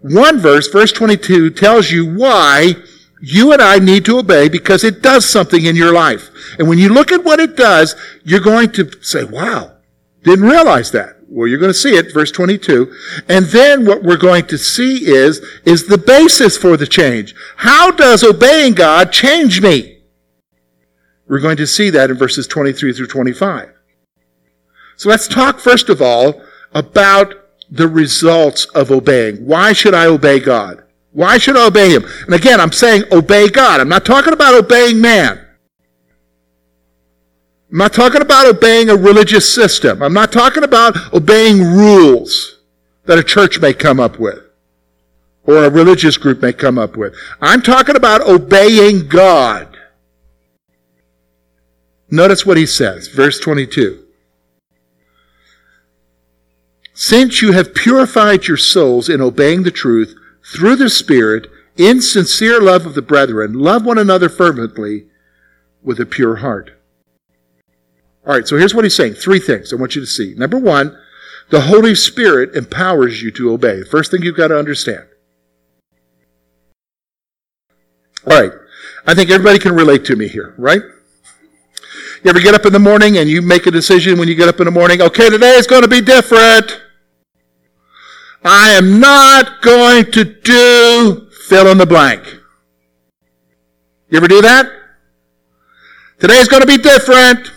One 0.00 0.40
verse, 0.40 0.66
verse 0.66 0.90
22, 0.90 1.50
tells 1.50 1.92
you 1.92 2.04
why 2.04 2.74
you 3.22 3.52
and 3.52 3.62
I 3.62 3.78
need 3.78 4.04
to 4.06 4.18
obey 4.18 4.48
because 4.48 4.82
it 4.82 5.00
does 5.00 5.28
something 5.28 5.64
in 5.64 5.76
your 5.76 5.92
life. 5.92 6.30
And 6.58 6.68
when 6.68 6.78
you 6.78 6.88
look 6.88 7.12
at 7.12 7.24
what 7.24 7.38
it 7.38 7.56
does, 7.56 7.94
you're 8.24 8.40
going 8.40 8.72
to 8.72 8.90
say, 9.00 9.24
wow, 9.24 9.76
didn't 10.24 10.46
realize 10.46 10.90
that. 10.90 11.16
Well, 11.34 11.48
you're 11.48 11.58
going 11.58 11.72
to 11.72 11.74
see 11.74 11.96
it, 11.96 12.14
verse 12.14 12.30
22. 12.30 12.94
And 13.28 13.46
then 13.46 13.84
what 13.84 14.04
we're 14.04 14.16
going 14.16 14.46
to 14.46 14.56
see 14.56 15.04
is, 15.04 15.44
is 15.64 15.88
the 15.88 15.98
basis 15.98 16.56
for 16.56 16.76
the 16.76 16.86
change. 16.86 17.34
How 17.56 17.90
does 17.90 18.22
obeying 18.22 18.74
God 18.74 19.10
change 19.10 19.60
me? 19.60 19.98
We're 21.26 21.40
going 21.40 21.56
to 21.56 21.66
see 21.66 21.90
that 21.90 22.08
in 22.08 22.16
verses 22.16 22.46
23 22.46 22.92
through 22.92 23.08
25. 23.08 23.68
So 24.96 25.08
let's 25.08 25.26
talk 25.26 25.58
first 25.58 25.88
of 25.88 26.00
all 26.00 26.40
about 26.72 27.34
the 27.68 27.88
results 27.88 28.66
of 28.66 28.92
obeying. 28.92 29.44
Why 29.44 29.72
should 29.72 29.92
I 29.92 30.06
obey 30.06 30.38
God? 30.38 30.84
Why 31.10 31.38
should 31.38 31.56
I 31.56 31.66
obey 31.66 31.90
Him? 31.90 32.04
And 32.26 32.34
again, 32.34 32.60
I'm 32.60 32.70
saying 32.70 33.04
obey 33.10 33.48
God. 33.48 33.80
I'm 33.80 33.88
not 33.88 34.04
talking 34.04 34.32
about 34.32 34.54
obeying 34.54 35.00
man. 35.00 35.43
I'm 37.74 37.78
not 37.78 37.92
talking 37.92 38.22
about 38.22 38.46
obeying 38.46 38.88
a 38.88 38.94
religious 38.94 39.52
system. 39.52 40.00
I'm 40.00 40.12
not 40.12 40.30
talking 40.30 40.62
about 40.62 41.12
obeying 41.12 41.60
rules 41.60 42.60
that 43.06 43.18
a 43.18 43.24
church 43.24 43.58
may 43.58 43.72
come 43.72 43.98
up 43.98 44.20
with 44.20 44.38
or 45.42 45.64
a 45.64 45.70
religious 45.70 46.16
group 46.16 46.40
may 46.40 46.52
come 46.52 46.78
up 46.78 46.96
with. 46.96 47.16
I'm 47.40 47.60
talking 47.62 47.96
about 47.96 48.20
obeying 48.20 49.08
God. 49.08 49.76
Notice 52.12 52.46
what 52.46 52.56
he 52.56 52.64
says, 52.64 53.08
verse 53.08 53.40
22. 53.40 54.04
Since 56.92 57.42
you 57.42 57.50
have 57.50 57.74
purified 57.74 58.46
your 58.46 58.56
souls 58.56 59.08
in 59.08 59.20
obeying 59.20 59.64
the 59.64 59.72
truth 59.72 60.14
through 60.54 60.76
the 60.76 60.88
Spirit, 60.88 61.48
in 61.76 62.00
sincere 62.00 62.60
love 62.60 62.86
of 62.86 62.94
the 62.94 63.02
brethren, 63.02 63.52
love 63.52 63.84
one 63.84 63.98
another 63.98 64.28
fervently 64.28 65.06
with 65.82 65.98
a 65.98 66.06
pure 66.06 66.36
heart. 66.36 66.73
All 68.26 68.34
right, 68.34 68.48
so 68.48 68.56
here's 68.56 68.74
what 68.74 68.84
he's 68.84 68.96
saying. 68.96 69.14
Three 69.14 69.38
things 69.38 69.72
I 69.72 69.76
want 69.76 69.94
you 69.94 70.00
to 70.00 70.06
see. 70.06 70.34
Number 70.34 70.58
one, 70.58 70.98
the 71.50 71.62
Holy 71.62 71.94
Spirit 71.94 72.54
empowers 72.56 73.22
you 73.22 73.30
to 73.32 73.52
obey. 73.52 73.82
First 73.82 74.10
thing 74.10 74.22
you've 74.22 74.36
got 74.36 74.48
to 74.48 74.58
understand. 74.58 75.04
All 78.26 78.40
right, 78.40 78.52
I 79.06 79.14
think 79.14 79.30
everybody 79.30 79.58
can 79.58 79.74
relate 79.74 80.06
to 80.06 80.16
me 80.16 80.28
here, 80.28 80.54
right? 80.56 80.80
You 82.22 82.30
ever 82.30 82.40
get 82.40 82.54
up 82.54 82.64
in 82.64 82.72
the 82.72 82.78
morning 82.78 83.18
and 83.18 83.28
you 83.28 83.42
make 83.42 83.66
a 83.66 83.70
decision 83.70 84.18
when 84.18 84.28
you 84.28 84.34
get 84.34 84.48
up 84.48 84.58
in 84.58 84.64
the 84.64 84.70
morning, 84.70 85.02
okay, 85.02 85.28
today 85.28 85.52
is 85.56 85.66
going 85.66 85.82
to 85.82 85.88
be 85.88 86.00
different. 86.00 86.80
I 88.42 88.70
am 88.70 88.98
not 88.98 89.60
going 89.60 90.10
to 90.12 90.24
do 90.24 91.28
fill 91.46 91.70
in 91.70 91.76
the 91.76 91.84
blank. 91.84 92.24
You 94.08 94.16
ever 94.16 94.28
do 94.28 94.40
that? 94.40 94.70
Today 96.18 96.38
is 96.38 96.48
going 96.48 96.62
to 96.62 96.66
be 96.66 96.78
different. 96.78 97.50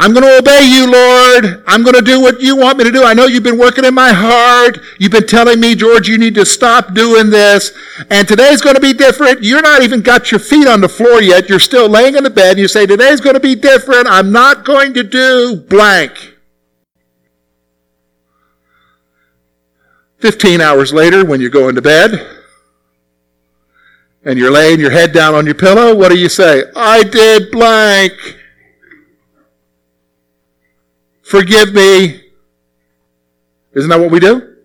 I'm 0.00 0.12
going 0.12 0.24
to 0.24 0.38
obey 0.38 0.64
you, 0.64 0.90
Lord. 0.90 1.64
I'm 1.66 1.82
going 1.82 1.96
to 1.96 2.02
do 2.02 2.20
what 2.20 2.40
you 2.40 2.56
want 2.56 2.78
me 2.78 2.84
to 2.84 2.92
do. 2.92 3.02
I 3.02 3.14
know 3.14 3.26
you've 3.26 3.42
been 3.42 3.58
working 3.58 3.84
in 3.84 3.94
my 3.94 4.12
heart. 4.12 4.78
You've 5.00 5.10
been 5.10 5.26
telling 5.26 5.58
me, 5.58 5.74
George, 5.74 6.06
you 6.06 6.18
need 6.18 6.36
to 6.36 6.46
stop 6.46 6.94
doing 6.94 7.30
this. 7.30 7.72
And 8.08 8.28
today's 8.28 8.60
going 8.60 8.76
to 8.76 8.80
be 8.80 8.92
different. 8.92 9.42
You're 9.42 9.60
not 9.60 9.82
even 9.82 10.00
got 10.00 10.30
your 10.30 10.38
feet 10.38 10.68
on 10.68 10.80
the 10.80 10.88
floor 10.88 11.20
yet. 11.20 11.48
You're 11.48 11.58
still 11.58 11.88
laying 11.88 12.14
in 12.14 12.22
the 12.22 12.30
bed 12.30 12.52
and 12.52 12.58
you 12.60 12.68
say, 12.68 12.86
today's 12.86 13.20
going 13.20 13.34
to 13.34 13.40
be 13.40 13.56
different. 13.56 14.06
I'm 14.06 14.30
not 14.30 14.64
going 14.64 14.94
to 14.94 15.02
do 15.02 15.56
blank. 15.68 16.36
15 20.18 20.60
hours 20.60 20.92
later, 20.92 21.24
when 21.24 21.40
you're 21.40 21.50
going 21.50 21.74
to 21.74 21.82
bed 21.82 22.24
and 24.24 24.38
you're 24.38 24.50
laying 24.50 24.78
your 24.78 24.90
head 24.90 25.12
down 25.12 25.34
on 25.34 25.44
your 25.44 25.54
pillow, 25.56 25.92
what 25.94 26.10
do 26.10 26.18
you 26.18 26.28
say? 26.28 26.64
I 26.76 27.02
did 27.02 27.50
blank. 27.50 28.37
Forgive 31.28 31.74
me. 31.74 32.22
Isn't 33.74 33.90
that 33.90 34.00
what 34.00 34.10
we 34.10 34.18
do? 34.18 34.56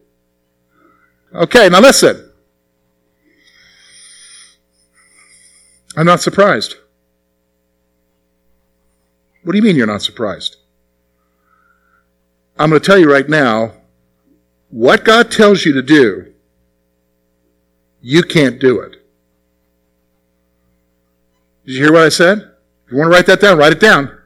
Okay, 1.33 1.67
now 1.69 1.81
listen. 1.81 2.31
I'm 5.95 6.05
not 6.05 6.21
surprised. 6.21 6.75
What 9.43 9.51
do 9.51 9.57
you 9.57 9.63
mean 9.63 9.75
you're 9.75 9.85
not 9.85 10.01
surprised? 10.01 10.55
I'm 12.57 12.69
going 12.69 12.81
to 12.81 12.85
tell 12.85 12.97
you 12.97 13.11
right 13.11 13.27
now 13.27 13.73
what 14.69 15.03
God 15.03 15.31
tells 15.31 15.65
you 15.65 15.73
to 15.73 15.81
do, 15.81 16.33
you 18.01 18.23
can't 18.23 18.59
do 18.59 18.79
it. 18.79 18.91
Did 21.65 21.75
you 21.75 21.83
hear 21.83 21.93
what 21.93 22.03
I 22.03 22.09
said? 22.09 22.39
If 22.85 22.91
you 22.91 22.97
want 22.97 23.11
to 23.11 23.15
write 23.15 23.25
that 23.27 23.41
down, 23.41 23.57
write 23.57 23.73
it 23.73 23.79
down. 23.79 24.17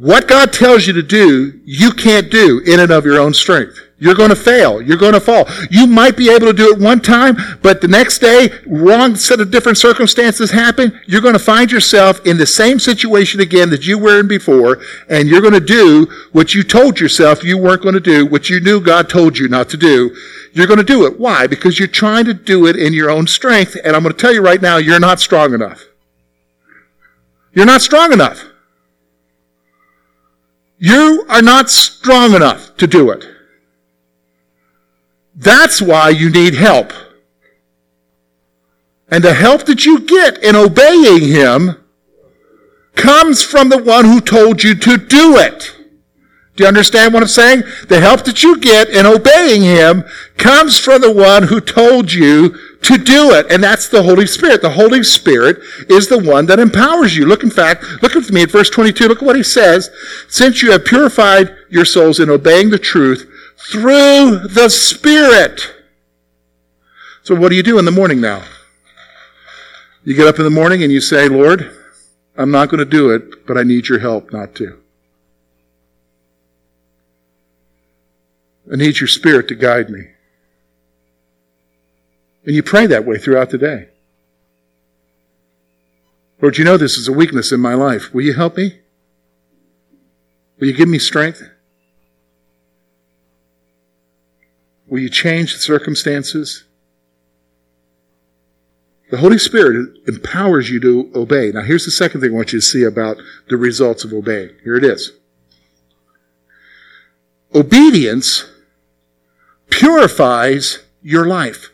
What 0.00 0.26
God 0.26 0.50
tells 0.50 0.86
you 0.86 0.94
to 0.94 1.02
do, 1.02 1.60
you 1.66 1.90
can't 1.90 2.30
do 2.30 2.60
in 2.60 2.80
and 2.80 2.90
of 2.90 3.04
your 3.04 3.20
own 3.20 3.34
strength. 3.34 3.78
You're 3.98 4.14
going 4.14 4.30
to 4.30 4.34
fail. 4.34 4.80
You're 4.80 4.96
going 4.96 5.12
to 5.12 5.20
fall. 5.20 5.46
You 5.70 5.86
might 5.86 6.16
be 6.16 6.30
able 6.30 6.46
to 6.46 6.54
do 6.54 6.72
it 6.72 6.80
one 6.80 7.02
time, 7.02 7.36
but 7.60 7.82
the 7.82 7.88
next 7.88 8.20
day, 8.20 8.48
wrong 8.66 9.14
set 9.14 9.40
of 9.40 9.50
different 9.50 9.76
circumstances 9.76 10.52
happen. 10.52 10.98
You're 11.06 11.20
going 11.20 11.34
to 11.34 11.38
find 11.38 11.70
yourself 11.70 12.24
in 12.24 12.38
the 12.38 12.46
same 12.46 12.78
situation 12.78 13.40
again 13.40 13.68
that 13.68 13.86
you 13.86 13.98
were 13.98 14.18
in 14.18 14.26
before, 14.26 14.78
and 15.10 15.28
you're 15.28 15.42
going 15.42 15.52
to 15.52 15.60
do 15.60 16.06
what 16.32 16.54
you 16.54 16.62
told 16.62 16.98
yourself 16.98 17.44
you 17.44 17.58
weren't 17.58 17.82
going 17.82 17.92
to 17.92 18.00
do, 18.00 18.24
what 18.24 18.48
you 18.48 18.58
knew 18.58 18.80
God 18.80 19.10
told 19.10 19.36
you 19.36 19.48
not 19.48 19.68
to 19.68 19.76
do. 19.76 20.16
You're 20.54 20.66
going 20.66 20.78
to 20.78 20.82
do 20.82 21.04
it. 21.04 21.20
Why? 21.20 21.46
Because 21.46 21.78
you're 21.78 21.88
trying 21.88 22.24
to 22.24 22.32
do 22.32 22.66
it 22.66 22.76
in 22.76 22.94
your 22.94 23.10
own 23.10 23.26
strength, 23.26 23.76
and 23.84 23.94
I'm 23.94 24.02
going 24.02 24.14
to 24.14 24.18
tell 24.18 24.32
you 24.32 24.40
right 24.40 24.62
now, 24.62 24.78
you're 24.78 24.98
not 24.98 25.20
strong 25.20 25.52
enough. 25.52 25.84
You're 27.52 27.66
not 27.66 27.82
strong 27.82 28.14
enough. 28.14 28.49
You 30.82 31.26
are 31.28 31.42
not 31.42 31.68
strong 31.68 32.32
enough 32.32 32.74
to 32.78 32.86
do 32.86 33.10
it. 33.10 33.22
That's 35.36 35.82
why 35.82 36.08
you 36.08 36.30
need 36.30 36.54
help. 36.54 36.90
And 39.10 39.22
the 39.22 39.34
help 39.34 39.66
that 39.66 39.84
you 39.84 40.00
get 40.00 40.42
in 40.42 40.56
obeying 40.56 41.28
Him 41.28 41.76
comes 42.94 43.44
from 43.44 43.68
the 43.68 43.82
one 43.82 44.06
who 44.06 44.22
told 44.22 44.62
you 44.62 44.74
to 44.74 44.96
do 44.96 45.36
it. 45.36 45.76
Do 46.56 46.64
you 46.64 46.68
understand 46.68 47.12
what 47.12 47.22
I'm 47.22 47.28
saying? 47.28 47.62
The 47.88 48.00
help 48.00 48.24
that 48.24 48.42
you 48.42 48.58
get 48.58 48.88
in 48.88 49.04
obeying 49.04 49.60
Him 49.60 50.04
comes 50.38 50.78
from 50.78 51.02
the 51.02 51.12
one 51.12 51.42
who 51.44 51.60
told 51.60 52.10
you 52.10 52.56
to 52.82 52.96
do 52.96 53.32
it. 53.32 53.50
And 53.50 53.62
that's 53.62 53.88
the 53.88 54.02
Holy 54.02 54.26
Spirit. 54.26 54.62
The 54.62 54.70
Holy 54.70 55.02
Spirit 55.02 55.58
is 55.88 56.08
the 56.08 56.18
one 56.18 56.46
that 56.46 56.58
empowers 56.58 57.16
you. 57.16 57.26
Look, 57.26 57.42
in 57.42 57.50
fact, 57.50 57.84
look 58.02 58.14
with 58.14 58.32
me 58.32 58.42
at 58.42 58.50
verse 58.50 58.70
22. 58.70 59.08
Look 59.08 59.18
at 59.18 59.26
what 59.26 59.36
he 59.36 59.42
says. 59.42 59.90
Since 60.28 60.62
you 60.62 60.72
have 60.72 60.84
purified 60.84 61.54
your 61.68 61.84
souls 61.84 62.20
in 62.20 62.30
obeying 62.30 62.70
the 62.70 62.78
truth 62.78 63.30
through 63.70 64.48
the 64.48 64.68
Spirit. 64.68 65.60
So 67.22 67.34
what 67.34 67.50
do 67.50 67.54
you 67.54 67.62
do 67.62 67.78
in 67.78 67.84
the 67.84 67.90
morning 67.90 68.20
now? 68.20 68.42
You 70.02 70.16
get 70.16 70.26
up 70.26 70.38
in 70.38 70.44
the 70.44 70.50
morning 70.50 70.82
and 70.82 70.90
you 70.90 71.00
say, 71.00 71.28
Lord, 71.28 71.76
I'm 72.36 72.50
not 72.50 72.70
going 72.70 72.78
to 72.78 72.86
do 72.86 73.10
it, 73.10 73.46
but 73.46 73.58
I 73.58 73.62
need 73.62 73.88
your 73.88 73.98
help 73.98 74.32
not 74.32 74.54
to. 74.56 74.78
I 78.72 78.76
need 78.76 79.00
your 79.00 79.08
spirit 79.08 79.48
to 79.48 79.54
guide 79.54 79.90
me. 79.90 80.06
And 82.44 82.54
you 82.54 82.62
pray 82.62 82.86
that 82.86 83.04
way 83.04 83.18
throughout 83.18 83.50
the 83.50 83.58
day. 83.58 83.88
Lord, 86.40 86.56
you 86.56 86.64
know 86.64 86.76
this 86.76 86.96
is 86.96 87.06
a 87.06 87.12
weakness 87.12 87.52
in 87.52 87.60
my 87.60 87.74
life. 87.74 88.14
Will 88.14 88.22
you 88.22 88.32
help 88.32 88.56
me? 88.56 88.78
Will 90.58 90.68
you 90.68 90.72
give 90.72 90.88
me 90.88 90.98
strength? 90.98 91.42
Will 94.86 95.00
you 95.00 95.10
change 95.10 95.52
the 95.52 95.58
circumstances? 95.58 96.64
The 99.10 99.18
Holy 99.18 99.38
Spirit 99.38 99.96
empowers 100.06 100.70
you 100.70 100.80
to 100.80 101.10
obey. 101.14 101.50
Now, 101.52 101.62
here's 101.62 101.84
the 101.84 101.90
second 101.90 102.20
thing 102.20 102.30
I 102.30 102.34
want 102.34 102.52
you 102.52 102.60
to 102.60 102.66
see 102.66 102.84
about 102.84 103.18
the 103.48 103.56
results 103.56 104.04
of 104.04 104.12
obeying. 104.12 104.50
Here 104.62 104.76
it 104.76 104.84
is. 104.84 105.12
Obedience 107.54 108.44
purifies 109.68 110.80
your 111.02 111.26
life. 111.26 111.70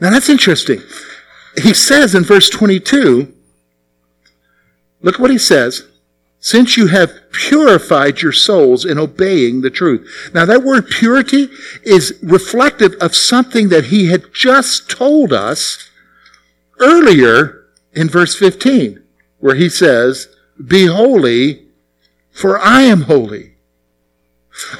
Now 0.00 0.10
that's 0.10 0.28
interesting. 0.28 0.82
He 1.62 1.72
says 1.72 2.14
in 2.14 2.24
verse 2.24 2.50
22, 2.50 3.32
look 5.00 5.18
what 5.18 5.30
he 5.30 5.38
says. 5.38 5.86
Since 6.38 6.76
you 6.76 6.88
have 6.88 7.32
purified 7.32 8.20
your 8.20 8.32
souls 8.32 8.84
in 8.84 8.98
obeying 8.98 9.62
the 9.62 9.70
truth. 9.70 10.30
Now 10.32 10.44
that 10.44 10.62
word 10.62 10.88
purity 10.88 11.48
is 11.82 12.18
reflective 12.22 12.94
of 13.00 13.16
something 13.16 13.68
that 13.70 13.86
he 13.86 14.06
had 14.06 14.32
just 14.32 14.88
told 14.88 15.32
us 15.32 15.90
earlier 16.78 17.64
in 17.92 18.08
verse 18.08 18.36
15, 18.36 19.02
where 19.38 19.56
he 19.56 19.68
says, 19.68 20.28
Be 20.64 20.86
holy, 20.86 21.66
for 22.30 22.58
I 22.58 22.82
am 22.82 23.02
holy. 23.02 23.54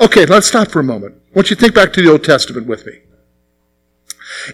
Okay, 0.00 0.26
let's 0.26 0.46
stop 0.46 0.70
for 0.70 0.80
a 0.80 0.84
moment. 0.84 1.16
I 1.30 1.34
want 1.34 1.50
you 1.50 1.56
to 1.56 1.60
think 1.60 1.74
back 1.74 1.92
to 1.94 2.02
the 2.02 2.10
Old 2.10 2.22
Testament 2.22 2.66
with 2.66 2.86
me. 2.86 3.00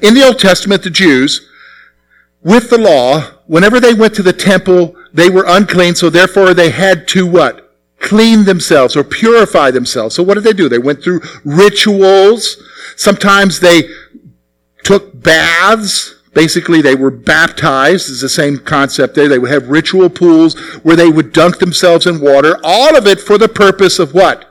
In 0.01 0.15
the 0.15 0.25
Old 0.25 0.39
Testament, 0.39 0.83
the 0.83 0.91
Jews, 0.91 1.49
with 2.43 2.71
the 2.71 2.79
law, 2.79 3.21
whenever 3.47 3.79
they 3.79 3.95
went 3.95 4.15
to 4.15 4.23
the 4.23 4.33
temple, 4.33 4.97
they 5.13 5.29
were 5.29 5.45
unclean, 5.47 5.95
so 5.95 6.11
therefore 6.11 6.55
they 6.55 6.71
had 6.71 7.07
to 7.09 7.27
what? 7.27 7.77
Clean 7.99 8.45
themselves 8.45 8.97
or 8.97 9.05
purify 9.05 9.71
themselves. 9.71 10.15
So 10.15 10.23
what 10.23 10.35
did 10.35 10.45
they 10.45 10.53
do? 10.53 10.69
They 10.69 10.79
went 10.79 11.05
through 11.05 11.21
rituals. 11.45 12.57
Sometimes 12.97 13.61
they 13.61 13.83
took 14.83 15.23
baths. 15.23 16.17
Basically, 16.35 16.81
they 16.81 16.95
were 16.95 17.11
baptized. 17.11 18.11
It's 18.11 18.23
the 18.23 18.29
same 18.29 18.59
concept 18.59 19.15
there. 19.15 19.29
They 19.29 19.39
would 19.39 19.51
have 19.51 19.69
ritual 19.69 20.09
pools 20.09 20.59
where 20.83 20.97
they 20.97 21.11
would 21.11 21.33
dunk 21.33 21.59
themselves 21.59 22.07
in 22.07 22.21
water. 22.21 22.59
All 22.65 22.97
of 22.97 23.07
it 23.07 23.21
for 23.21 23.39
the 23.39 23.49
purpose 23.49 23.99
of 23.99 24.15
what? 24.15 24.49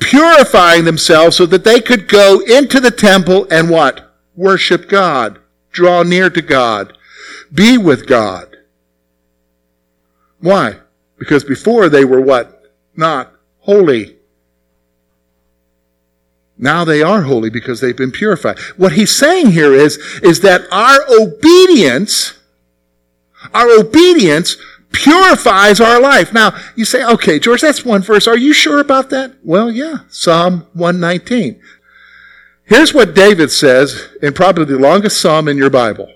Purifying 0.00 0.84
themselves 0.84 1.36
so 1.36 1.46
that 1.46 1.64
they 1.64 1.80
could 1.80 2.08
go 2.08 2.40
into 2.40 2.80
the 2.80 2.90
temple 2.90 3.46
and 3.50 3.68
what? 3.68 4.07
Worship 4.38 4.88
God, 4.88 5.40
draw 5.72 6.04
near 6.04 6.30
to 6.30 6.40
God, 6.40 6.96
be 7.52 7.76
with 7.76 8.06
God. 8.06 8.56
Why? 10.40 10.76
Because 11.18 11.42
before 11.42 11.88
they 11.88 12.04
were 12.04 12.20
what? 12.20 12.72
Not 12.96 13.32
holy. 13.58 14.16
Now 16.56 16.84
they 16.84 17.02
are 17.02 17.22
holy 17.22 17.50
because 17.50 17.80
they've 17.80 17.96
been 17.96 18.12
purified. 18.12 18.58
What 18.76 18.92
he's 18.92 19.14
saying 19.14 19.50
here 19.50 19.74
is, 19.74 19.96
is 20.22 20.40
that 20.40 20.62
our 20.72 21.00
obedience, 21.20 22.38
our 23.52 23.68
obedience 23.78 24.56
purifies 24.92 25.80
our 25.80 26.00
life. 26.00 26.32
Now, 26.32 26.56
you 26.76 26.84
say, 26.84 27.04
okay, 27.04 27.38
George, 27.38 27.60
that's 27.60 27.84
one 27.84 28.02
verse. 28.02 28.26
Are 28.26 28.38
you 28.38 28.52
sure 28.52 28.78
about 28.78 29.10
that? 29.10 29.34
Well, 29.42 29.70
yeah. 29.70 29.98
Psalm 30.08 30.66
119. 30.72 31.60
Here's 32.68 32.92
what 32.92 33.14
David 33.14 33.50
says 33.50 34.08
in 34.22 34.34
probably 34.34 34.66
the 34.66 34.78
longest 34.78 35.20
psalm 35.20 35.48
in 35.48 35.56
your 35.56 35.70
Bible. 35.70 36.12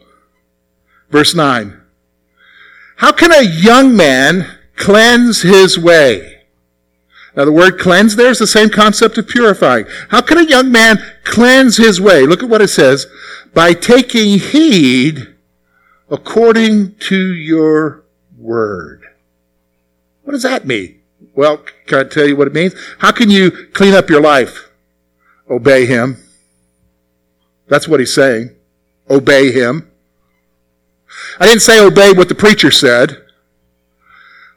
Verse 1.10 1.34
9. 1.34 1.80
How 2.96 3.10
can 3.10 3.32
a 3.32 3.42
young 3.42 3.96
man 3.96 4.58
cleanse 4.76 5.42
his 5.42 5.78
way? 5.78 6.42
Now 7.34 7.46
the 7.46 7.52
word 7.52 7.78
cleanse 7.78 8.16
there 8.16 8.30
is 8.30 8.38
the 8.38 8.46
same 8.46 8.68
concept 8.68 9.16
of 9.16 9.28
purifying. 9.28 9.86
How 10.10 10.20
can 10.20 10.36
a 10.36 10.44
young 10.44 10.70
man 10.70 11.02
cleanse 11.24 11.78
his 11.78 12.00
way? 12.00 12.26
Look 12.26 12.42
at 12.42 12.50
what 12.50 12.60
it 12.60 12.68
says. 12.68 13.06
By 13.54 13.72
taking 13.72 14.38
heed 14.38 15.34
according 16.10 16.96
to 16.96 17.16
your 17.32 18.04
word. 18.36 19.04
What 20.22 20.32
does 20.32 20.42
that 20.42 20.66
mean? 20.66 21.00
Well, 21.34 21.64
can 21.86 22.00
I 22.00 22.04
tell 22.04 22.26
you 22.26 22.36
what 22.36 22.46
it 22.46 22.52
means? 22.52 22.74
How 22.98 23.10
can 23.10 23.30
you 23.30 23.50
clean 23.72 23.94
up 23.94 24.10
your 24.10 24.20
life? 24.20 24.70
Obey 25.48 25.86
him. 25.86 26.21
That's 27.72 27.88
what 27.88 28.00
he's 28.00 28.14
saying. 28.14 28.50
Obey 29.08 29.50
him. 29.50 29.90
I 31.40 31.46
didn't 31.46 31.62
say 31.62 31.80
obey 31.80 32.12
what 32.12 32.28
the 32.28 32.34
preacher 32.34 32.70
said. 32.70 33.16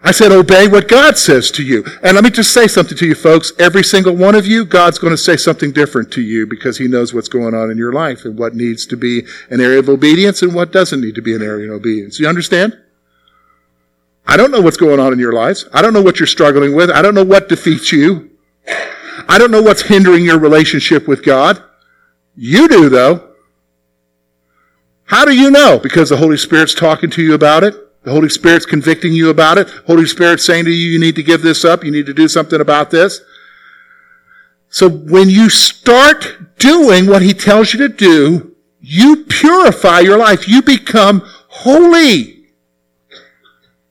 I 0.02 0.12
said 0.12 0.34
obey 0.34 0.68
what 0.68 0.90
God 0.90 1.18
says 1.18 1.50
to 1.52 1.64
you. 1.64 1.86
And 2.04 2.16
let 2.16 2.26
me 2.26 2.30
just 2.30 2.54
say 2.54 2.68
something 2.68 2.98
to 2.98 3.08
you 3.08 3.16
folks. 3.16 3.54
Every 3.58 3.86
single 3.86 4.18
one 4.18 4.36
of 4.36 4.46
you, 4.46 4.66
God's 4.66 5.00
going 5.00 5.14
to 5.14 5.18
say 5.18 5.38
something 5.38 5.72
different 5.72 6.12
to 6.12 6.22
you 6.22 6.46
because 6.46 6.78
he 6.78 6.90
knows 6.90 7.14
what's 7.14 7.30
going 7.30 7.54
on 7.54 7.72
in 7.72 7.78
your 7.78 7.94
life 7.94 8.26
and 8.26 8.38
what 8.38 8.54
needs 8.54 8.86
to 8.88 8.98
be 8.98 9.26
an 9.50 9.62
area 9.62 9.80
of 9.80 9.88
obedience 9.88 10.42
and 10.42 10.54
what 10.54 10.74
doesn't 10.74 11.00
need 11.00 11.16
to 11.16 11.22
be 11.22 11.34
an 11.34 11.42
area 11.42 11.72
of 11.72 11.78
obedience. 11.78 12.20
You 12.20 12.28
understand? 12.28 12.78
I 14.28 14.36
don't 14.36 14.52
know 14.52 14.60
what's 14.60 14.76
going 14.76 15.00
on 15.00 15.14
in 15.14 15.20
your 15.20 15.32
lives. 15.32 15.70
I 15.72 15.82
don't 15.82 15.94
know 15.94 16.02
what 16.02 16.20
you're 16.20 16.28
struggling 16.28 16.76
with. 16.76 16.90
I 16.90 17.02
don't 17.02 17.16
know 17.16 17.24
what 17.24 17.48
defeats 17.48 17.94
you. 17.94 18.32
I 19.30 19.38
don't 19.38 19.52
know 19.52 19.62
what's 19.62 19.84
hindering 19.84 20.26
your 20.26 20.38
relationship 20.38 21.08
with 21.08 21.24
God. 21.24 21.64
You 22.36 22.68
do, 22.68 22.90
though. 22.90 23.32
How 25.06 25.26
do 25.26 25.36
you 25.36 25.52
know? 25.52 25.80
Because 25.80 26.10
the 26.10 26.18
Holy 26.18 26.38
Spirit's 26.38 26.74
talking 26.74 27.10
to 27.12 27.22
you 27.22 27.34
about 27.34 27.64
it? 27.64 27.76
The 28.04 28.12
Holy 28.12 28.30
Spirit's 28.30 28.66
convicting 28.66 29.14
you 29.14 29.30
about 29.30 29.58
it. 29.58 29.68
Holy 29.88 30.06
Spirit's 30.06 30.46
saying 30.46 30.66
to 30.66 30.72
you, 30.72 30.92
you 30.92 31.00
need 31.00 31.16
to 31.16 31.24
give 31.24 31.42
this 31.42 31.66
up. 31.66 31.84
You 31.84 31.92
need 31.92 32.06
to 32.06 32.14
do 32.14 32.28
something 32.28 32.62
about 32.62 32.92
this. 32.92 33.22
So 34.70 34.90
when 34.90 35.30
you 35.30 35.50
start 35.50 36.58
doing 36.60 37.08
what 37.08 37.22
He 37.22 37.34
tells 37.34 37.74
you 37.74 37.80
to 37.80 37.90
do, 37.90 38.56
you 38.80 39.26
purify 39.26 40.02
your 40.02 40.18
life. 40.18 40.48
You 40.48 40.62
become 40.62 41.22
holy. 41.48 42.35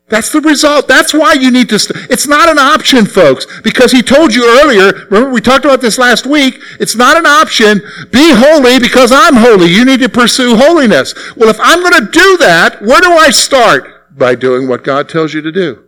That's 0.08 0.30
the 0.30 0.40
result. 0.40 0.86
That's 0.86 1.14
why 1.14 1.32
you 1.32 1.50
need 1.50 1.70
to. 1.70 1.78
St- 1.78 2.10
it's 2.10 2.26
not 2.26 2.50
an 2.50 2.58
option, 2.58 3.06
folks, 3.06 3.46
because 3.62 3.90
he 3.90 4.02
told 4.02 4.34
you 4.34 4.44
earlier. 4.60 5.06
Remember, 5.06 5.30
we 5.30 5.40
talked 5.40 5.64
about 5.64 5.80
this 5.80 5.96
last 5.96 6.26
week. 6.26 6.58
It's 6.78 6.94
not 6.94 7.16
an 7.16 7.24
option. 7.24 7.80
Be 8.10 8.32
holy 8.34 8.78
because 8.78 9.10
I'm 9.12 9.36
holy. 9.36 9.68
You 9.68 9.84
need 9.84 10.00
to 10.00 10.10
pursue 10.10 10.56
holiness. 10.56 11.14
Well, 11.36 11.48
if 11.48 11.58
I'm 11.58 11.80
going 11.80 12.04
to 12.04 12.10
do 12.10 12.36
that, 12.38 12.82
where 12.82 13.00
do 13.00 13.12
I 13.12 13.30
start? 13.30 14.16
By 14.16 14.34
doing 14.34 14.68
what 14.68 14.84
God 14.84 15.08
tells 15.08 15.32
you 15.32 15.40
to 15.40 15.50
do. 15.50 15.84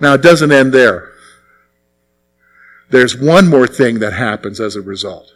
Now, 0.00 0.14
it 0.14 0.22
doesn't 0.22 0.50
end 0.50 0.72
there. 0.72 1.12
There's 2.90 3.16
one 3.16 3.48
more 3.48 3.66
thing 3.66 4.00
that 4.00 4.14
happens 4.14 4.58
as 4.58 4.74
a 4.74 4.80
result. 4.80 5.32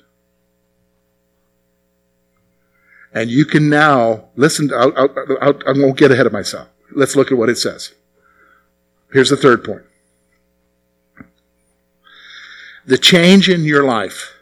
And 3.16 3.30
you 3.30 3.46
can 3.46 3.70
now 3.70 4.26
listen. 4.36 4.70
I'll, 4.74 4.92
I'll, 4.94 5.08
I'll, 5.40 5.58
I 5.66 5.72
won't 5.72 5.96
get 5.96 6.12
ahead 6.12 6.26
of 6.26 6.34
myself. 6.34 6.68
Let's 6.92 7.16
look 7.16 7.32
at 7.32 7.38
what 7.38 7.48
it 7.48 7.56
says. 7.56 7.94
Here's 9.10 9.30
the 9.30 9.38
third 9.38 9.64
point. 9.64 9.84
The 12.84 12.98
change 12.98 13.48
in 13.48 13.64
your 13.64 13.84
life 13.84 14.34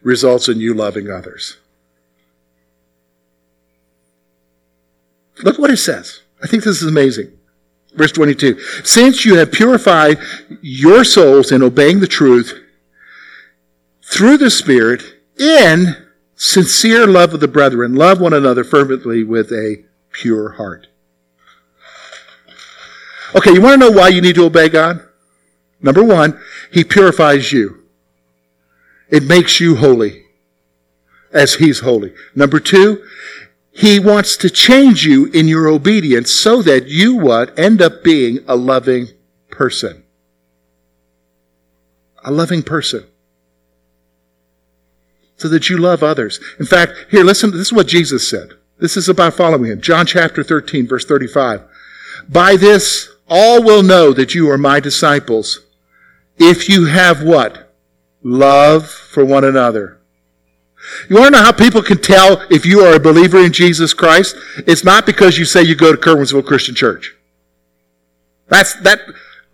results 0.00 0.48
in 0.48 0.60
you 0.60 0.74
loving 0.74 1.10
others. 1.10 1.56
Look 5.42 5.58
what 5.58 5.70
it 5.70 5.78
says. 5.78 6.20
I 6.40 6.46
think 6.46 6.62
this 6.62 6.80
is 6.80 6.88
amazing. 6.88 7.32
Verse 7.94 8.12
22. 8.12 8.60
Since 8.84 9.24
you 9.24 9.34
have 9.38 9.50
purified 9.50 10.18
your 10.60 11.02
souls 11.02 11.50
in 11.50 11.64
obeying 11.64 11.98
the 11.98 12.06
truth 12.06 12.56
through 14.04 14.38
the 14.38 14.52
Spirit 14.52 15.02
in 15.36 15.96
sincere 16.38 17.04
love 17.04 17.34
of 17.34 17.40
the 17.40 17.48
brethren, 17.48 17.94
love 17.94 18.20
one 18.20 18.32
another 18.32 18.62
fervently 18.64 19.24
with 19.24 19.50
a 19.52 19.84
pure 20.12 20.52
heart. 20.52 20.86
Okay, 23.34 23.52
you 23.52 23.60
want 23.60 23.82
to 23.82 23.90
know 23.90 23.94
why 23.94 24.08
you 24.08 24.22
need 24.22 24.36
to 24.36 24.44
obey 24.44 24.68
God? 24.70 25.02
Number 25.82 26.02
one, 26.02 26.40
He 26.72 26.84
purifies 26.84 27.52
you. 27.52 27.84
It 29.10 29.24
makes 29.24 29.60
you 29.60 29.76
holy 29.76 30.24
as 31.32 31.54
He's 31.54 31.80
holy. 31.80 32.14
Number 32.34 32.60
two, 32.60 33.04
He 33.72 33.98
wants 33.98 34.36
to 34.38 34.48
change 34.48 35.04
you 35.04 35.26
in 35.26 35.48
your 35.48 35.66
obedience 35.66 36.32
so 36.32 36.62
that 36.62 36.86
you 36.86 37.16
what? 37.16 37.58
End 37.58 37.82
up 37.82 38.04
being 38.04 38.38
a 38.46 38.54
loving 38.54 39.08
person. 39.50 40.04
A 42.24 42.30
loving 42.30 42.62
person 42.62 43.07
so 45.38 45.48
that 45.48 45.70
you 45.70 45.78
love 45.78 46.02
others. 46.02 46.40
In 46.60 46.66
fact, 46.66 46.92
here, 47.10 47.24
listen, 47.24 47.50
this 47.50 47.68
is 47.68 47.72
what 47.72 47.86
Jesus 47.86 48.28
said. 48.28 48.50
This 48.78 48.96
is 48.96 49.08
about 49.08 49.34
following 49.34 49.70
him. 49.70 49.80
John 49.80 50.06
chapter 50.06 50.44
13, 50.44 50.86
verse 50.86 51.04
35. 51.04 51.62
By 52.28 52.56
this, 52.56 53.08
all 53.28 53.62
will 53.62 53.82
know 53.82 54.12
that 54.12 54.34
you 54.34 54.50
are 54.50 54.58
my 54.58 54.80
disciples 54.80 55.60
if 56.38 56.68
you 56.68 56.86
have 56.86 57.22
what? 57.22 57.72
Love 58.22 58.88
for 58.88 59.24
one 59.24 59.44
another. 59.44 59.98
You 61.08 61.16
want 61.16 61.34
to 61.34 61.38
know 61.38 61.44
how 61.44 61.52
people 61.52 61.82
can 61.82 61.98
tell 61.98 62.44
if 62.50 62.64
you 62.64 62.80
are 62.80 62.94
a 62.94 63.00
believer 63.00 63.38
in 63.38 63.52
Jesus 63.52 63.92
Christ? 63.92 64.36
It's 64.58 64.84
not 64.84 65.06
because 65.06 65.38
you 65.38 65.44
say 65.44 65.62
you 65.62 65.74
go 65.74 65.92
to 65.92 65.98
Curwensville 66.00 66.46
Christian 66.46 66.74
Church. 66.74 67.14
That's, 68.48 68.74
that, 68.80 69.00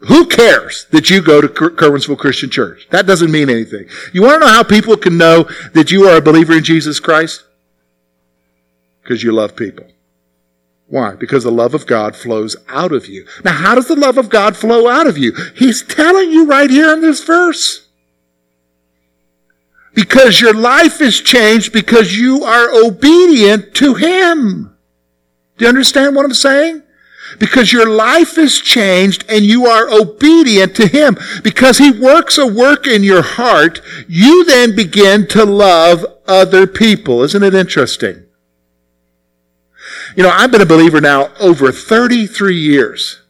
who 0.06 0.26
cares 0.26 0.86
that 0.90 1.10
you 1.10 1.22
go 1.22 1.40
to 1.40 1.48
Curwensville 1.48 2.18
Christian 2.18 2.50
Church? 2.50 2.86
That 2.90 3.06
doesn't 3.06 3.30
mean 3.30 3.50
anything. 3.50 3.88
You 4.12 4.22
want 4.22 4.34
to 4.42 4.46
know 4.46 4.52
how 4.52 4.62
people 4.62 4.96
can 4.96 5.16
know 5.16 5.48
that 5.72 5.90
you 5.90 6.04
are 6.08 6.16
a 6.16 6.22
believer 6.22 6.54
in 6.54 6.64
Jesus 6.64 7.00
Christ? 7.00 7.44
Because 9.02 9.22
you 9.22 9.32
love 9.32 9.56
people. 9.56 9.86
Why? 10.86 11.14
Because 11.14 11.44
the 11.44 11.50
love 11.50 11.74
of 11.74 11.86
God 11.86 12.14
flows 12.14 12.56
out 12.68 12.92
of 12.92 13.06
you. 13.06 13.26
Now, 13.44 13.54
how 13.54 13.74
does 13.74 13.88
the 13.88 13.96
love 13.96 14.16
of 14.16 14.28
God 14.28 14.56
flow 14.56 14.88
out 14.88 15.06
of 15.06 15.18
you? 15.18 15.32
He's 15.56 15.82
telling 15.82 16.30
you 16.30 16.46
right 16.46 16.70
here 16.70 16.92
in 16.92 17.00
this 17.00 17.24
verse. 17.24 17.88
Because 19.94 20.40
your 20.40 20.54
life 20.54 21.00
is 21.00 21.20
changed 21.20 21.72
because 21.72 22.16
you 22.16 22.44
are 22.44 22.70
obedient 22.86 23.74
to 23.74 23.94
Him. 23.94 24.76
Do 25.56 25.64
you 25.64 25.68
understand 25.68 26.14
what 26.14 26.24
I'm 26.24 26.34
saying? 26.34 26.84
Because 27.38 27.72
your 27.72 27.88
life 27.88 28.38
is 28.38 28.60
changed 28.60 29.24
and 29.28 29.44
you 29.44 29.66
are 29.66 29.90
obedient 29.90 30.74
to 30.76 30.87
Him. 30.87 31.16
Because 31.42 31.78
He 31.78 31.90
works 31.90 32.38
a 32.38 32.46
work 32.46 32.87
in 32.87 33.02
your 33.02 33.22
heart, 33.22 33.80
you 34.08 34.44
then 34.44 34.74
begin 34.74 35.26
to 35.28 35.44
love 35.44 36.04
other 36.26 36.66
people. 36.66 37.22
Isn't 37.22 37.42
it 37.42 37.54
interesting? 37.54 38.24
You 40.16 40.22
know, 40.22 40.30
I've 40.30 40.52
been 40.52 40.60
a 40.60 40.66
believer 40.66 41.00
now 41.00 41.30
over 41.40 41.72
33 41.72 42.56
years. 42.56 43.20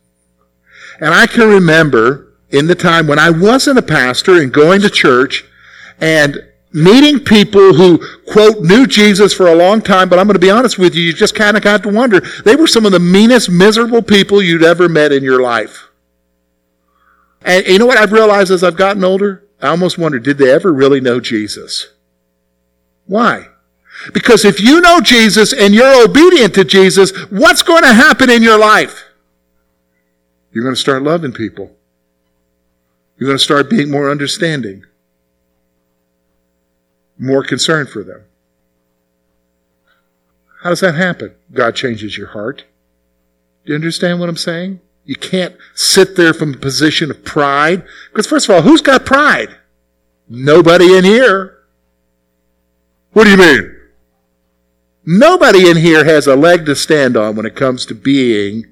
And 1.01 1.13
I 1.13 1.27
can 1.27 1.49
remember 1.49 2.33
in 2.51 2.67
the 2.67 2.75
time 2.75 3.07
when 3.07 3.19
I 3.19 3.31
wasn't 3.31 3.79
a 3.79 3.83
pastor 3.83 4.41
and 4.41 4.53
going 4.53 4.81
to 4.83 4.91
church 4.91 5.45
and 6.01 6.39
meeting 6.75 7.21
people 7.21 7.73
who, 7.73 8.05
quote, 8.27 8.61
knew 8.61 8.85
Jesus 8.85 9.33
for 9.33 9.47
a 9.47 9.55
long 9.55 9.81
time, 9.81 10.09
but 10.09 10.19
I'm 10.19 10.27
going 10.27 10.35
to 10.35 10.41
be 10.41 10.51
honest 10.51 10.77
with 10.77 10.95
you, 10.95 11.05
you 11.05 11.13
just 11.13 11.37
kind 11.37 11.57
of 11.57 11.63
got 11.63 11.85
to 11.85 11.89
wonder. 11.89 12.21
They 12.45 12.57
were 12.57 12.67
some 12.67 12.85
of 12.85 12.91
the 12.91 12.99
meanest, 12.99 13.49
miserable 13.49 14.03
people 14.03 14.43
you'd 14.43 14.65
ever 14.65 14.89
met 14.89 15.13
in 15.13 15.23
your 15.23 15.41
life. 15.41 15.89
And 17.43 17.65
you 17.67 17.79
know 17.79 17.87
what 17.87 17.99
I've 17.99 18.11
realized 18.11 18.51
as 18.51 18.65
I've 18.65 18.77
gotten 18.77 19.05
older? 19.05 19.45
I 19.63 19.69
almost 19.69 19.99
wonder, 19.99 20.19
did 20.19 20.37
they 20.37 20.51
ever 20.51 20.73
really 20.73 21.01
know 21.01 21.21
Jesus? 21.21 21.93
Why? 23.07 23.49
Because 24.13 24.45
if 24.45 24.61
you 24.61 24.81
know 24.81 25.01
Jesus 25.01 25.53
and 25.53 25.75
you're 25.75 26.05
obedient 26.05 26.55
to 26.55 26.65
Jesus, 26.65 27.13
what's 27.31 27.63
going 27.63 27.85
to 27.85 27.95
happen 27.95 28.29
in 28.31 28.43
your 28.43 28.59
life? 28.59 29.05
You're 30.51 30.65
going 30.65 30.75
to 30.75 30.81
start 30.81 31.05
loving 31.05 31.33
people. 31.33 31.71
You're 33.17 33.29
going 33.29 33.39
to 33.39 33.45
start 33.45 33.71
being 33.71 33.93
more 33.93 34.11
understanding 34.11 34.85
more 37.19 37.45
concern 37.45 37.87
for 37.87 38.03
them. 38.03 38.25
How 40.63 40.71
does 40.71 40.81
that 40.81 40.95
happen? 40.95 41.35
God 41.53 41.77
changes 41.77 42.17
your 42.17 42.29
heart. 42.29 42.65
Do 43.65 43.73
you 43.73 43.75
understand 43.77 44.21
what 44.21 44.29
I'm 44.29 44.37
saying? 44.37 44.81
You 45.05 45.17
can't 45.17 45.57
sit 45.75 46.17
there 46.17 46.33
from 46.33 46.55
a 46.55 46.57
position 46.59 47.11
of 47.11 47.25
pride. 47.25 47.85
Because 48.11 48.27
first 48.27 48.49
of 48.49 48.55
all, 48.55 48.63
who's 48.63 48.81
got 48.81 49.05
pride? 49.05 49.57
Nobody 50.29 50.97
in 50.97 51.05
here. 51.05 51.59
What 53.13 53.25
do 53.25 53.31
you 53.31 53.37
mean? 53.37 53.77
Nobody 55.05 55.69
in 55.69 55.77
here 55.77 56.05
has 56.05 56.27
a 56.27 56.35
leg 56.35 56.65
to 56.67 56.75
stand 56.75 57.17
on 57.17 57.37
when 57.37 57.45
it 57.45 57.55
comes 57.55 57.85
to 57.87 57.95
being 57.95 58.65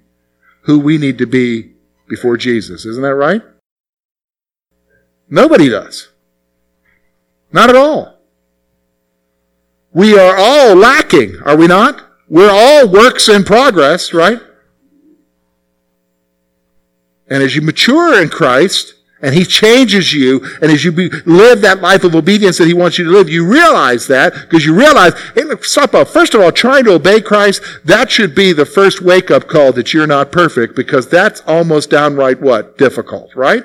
who 0.63 0.79
we 0.79 0.97
need 0.97 1.19
to 1.19 1.27
be 1.27 1.73
before 2.09 2.39
Jesus. 2.39 2.87
Isn't 2.87 3.03
that 3.03 3.15
right? 3.15 3.43
Nobody 5.29 5.69
does. 5.69 6.09
Not 7.53 7.69
at 7.69 7.77
all. 7.77 8.19
We 9.95 10.19
are 10.19 10.37
all 10.37 10.75
lacking, 10.75 11.37
are 11.45 11.57
we 11.57 11.67
not? 11.67 12.03
We're 12.29 12.51
all 12.51 12.89
works 12.89 13.29
in 13.29 13.45
progress, 13.45 14.15
right? 14.15 14.41
And 17.29 17.43
as 17.43 17.55
you 17.55 17.63
mature 17.63 18.21
in 18.21 18.31
Christ, 18.31 18.95
and 19.21 19.35
He 19.35 19.45
changes 19.45 20.13
you, 20.13 20.45
and 20.61 20.71
as 20.71 20.85
you 20.85 20.93
be, 20.93 21.09
live 21.27 21.61
that 21.61 21.81
life 21.81 22.05
of 22.05 22.15
obedience 22.15 22.59
that 22.59 22.67
He 22.67 22.75
wants 22.75 22.99
you 22.99 23.05
to 23.05 23.11
live, 23.11 23.29
you 23.29 23.47
realize 23.47 24.07
that, 24.09 24.33
because 24.33 24.65
you 24.65 24.75
realize, 24.75 25.13
hey, 25.35 25.43
stop 25.61 25.95
up. 25.95 26.09
First 26.09 26.35
of 26.35 26.41
all, 26.41 26.51
trying 26.53 26.85
to 26.85 26.95
obey 26.95 27.21
Christ, 27.21 27.63
that 27.85 28.11
should 28.11 28.35
be 28.35 28.53
the 28.53 28.67
first 28.67 29.03
wake 29.03 29.31
up 29.31 29.47
call 29.47 29.73
that 29.73 29.95
you're 29.95 30.07
not 30.07 30.33
perfect, 30.33 30.75
because 30.75 31.09
that's 31.09 31.43
almost 31.43 31.91
downright 31.91 32.41
what? 32.41 32.79
Difficult, 32.79 33.35
right? 33.35 33.65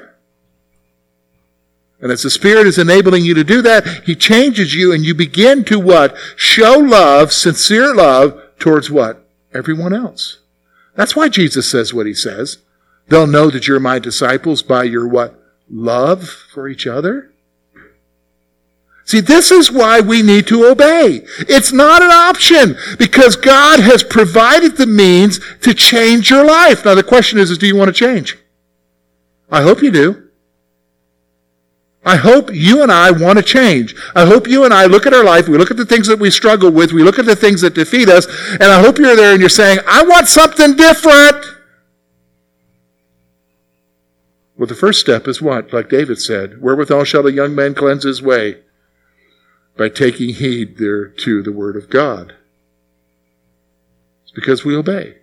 And 1.99 2.11
as 2.11 2.23
the 2.23 2.29
Spirit 2.29 2.67
is 2.67 2.77
enabling 2.77 3.25
you 3.25 3.33
to 3.33 3.43
do 3.43 3.61
that, 3.63 4.03
He 4.05 4.15
changes 4.15 4.75
you 4.75 4.93
and 4.93 5.03
you 5.03 5.15
begin 5.15 5.63
to 5.65 5.79
what? 5.79 6.15
Show 6.35 6.73
love, 6.73 7.33
sincere 7.33 7.93
love 7.93 8.39
towards 8.59 8.91
what? 8.91 9.27
Everyone 9.53 9.93
else. 9.93 10.39
That's 10.95 11.15
why 11.15 11.29
Jesus 11.29 11.69
says 11.69 11.93
what 11.93 12.05
He 12.05 12.13
says. 12.13 12.59
They'll 13.07 13.27
know 13.27 13.49
that 13.49 13.67
you're 13.67 13.79
my 13.79 13.99
disciples 13.99 14.61
by 14.61 14.83
your 14.83 15.07
what? 15.07 15.39
Love 15.69 16.29
for 16.29 16.67
each 16.67 16.85
other. 16.85 17.31
See, 19.05 19.21
this 19.21 19.51
is 19.51 19.71
why 19.71 20.01
we 20.01 20.21
need 20.21 20.47
to 20.47 20.65
obey. 20.65 21.21
It's 21.39 21.71
not 21.71 22.01
an 22.03 22.11
option 22.11 22.75
because 22.99 23.37
God 23.37 23.79
has 23.79 24.03
provided 24.03 24.75
the 24.75 24.85
means 24.85 25.39
to 25.61 25.73
change 25.73 26.29
your 26.29 26.43
life. 26.43 26.83
Now 26.83 26.93
the 26.93 27.03
question 27.03 27.39
is, 27.39 27.49
is 27.49 27.57
do 27.57 27.67
you 27.67 27.77
want 27.77 27.87
to 27.87 27.93
change? 27.93 28.37
I 29.49 29.61
hope 29.61 29.81
you 29.81 29.91
do. 29.91 30.26
I 32.07 32.15
hope 32.15 32.49
you 32.53 32.83
and 32.83 32.91
I 32.91 33.11
want 33.11 33.37
to 33.37 33.43
change. 33.43 33.93
I 34.15 34.25
hope 34.25 34.47
you 34.47 34.63
and 34.63 34.73
I 34.73 34.85
look 34.85 35.05
at 35.05 35.13
our 35.13 35.25
life, 35.25 35.49
we 35.49 35.57
look 35.57 35.71
at 35.71 35.77
the 35.77 35.85
things 35.85 36.07
that 36.07 36.19
we 36.19 36.31
struggle 36.31 36.71
with, 36.71 36.93
we 36.93 37.03
look 37.03 37.19
at 37.19 37.25
the 37.25 37.35
things 37.35 37.59
that 37.61 37.73
defeat 37.73 38.07
us, 38.07 38.25
and 38.53 38.63
I 38.63 38.79
hope 38.79 38.97
you're 38.97 39.17
there 39.17 39.33
and 39.33 39.41
you're 39.41 39.49
saying, 39.49 39.79
I 39.85 40.03
want 40.03 40.29
something 40.29 40.77
different. 40.77 41.45
Well, 44.57 44.67
the 44.67 44.73
first 44.73 45.01
step 45.01 45.27
is 45.27 45.41
what? 45.41 45.73
Like 45.73 45.89
David 45.89 46.21
said, 46.21 46.61
wherewithal 46.61 47.03
shall 47.03 47.27
a 47.27 47.31
young 47.31 47.53
man 47.53 47.75
cleanse 47.75 48.03
his 48.03 48.21
way? 48.21 48.61
By 49.75 49.89
taking 49.89 50.29
heed 50.33 50.77
thereto 50.77 51.43
the 51.43 51.51
word 51.51 51.75
of 51.75 51.89
God. 51.89 52.35
It's 54.23 54.31
because 54.31 54.63
we 54.63 54.77
obey. 54.77 55.17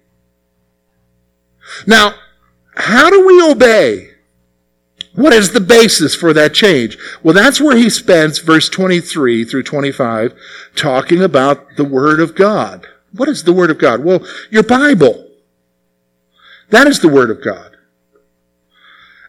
Now, 1.86 2.14
how 2.76 3.08
do 3.08 3.26
we 3.26 3.40
obey? 3.50 4.13
What 5.14 5.32
is 5.32 5.52
the 5.52 5.60
basis 5.60 6.14
for 6.16 6.32
that 6.32 6.54
change? 6.54 6.98
Well, 7.22 7.34
that's 7.34 7.60
where 7.60 7.76
he 7.76 7.88
spends 7.88 8.40
verse 8.40 8.68
23 8.68 9.44
through 9.44 9.62
25 9.62 10.34
talking 10.74 11.22
about 11.22 11.76
the 11.76 11.84
Word 11.84 12.20
of 12.20 12.34
God. 12.34 12.88
What 13.12 13.28
is 13.28 13.44
the 13.44 13.52
Word 13.52 13.70
of 13.70 13.78
God? 13.78 14.02
Well, 14.02 14.26
your 14.50 14.64
Bible. 14.64 15.28
That 16.70 16.88
is 16.88 16.98
the 16.98 17.08
Word 17.08 17.30
of 17.30 17.44
God. 17.44 17.76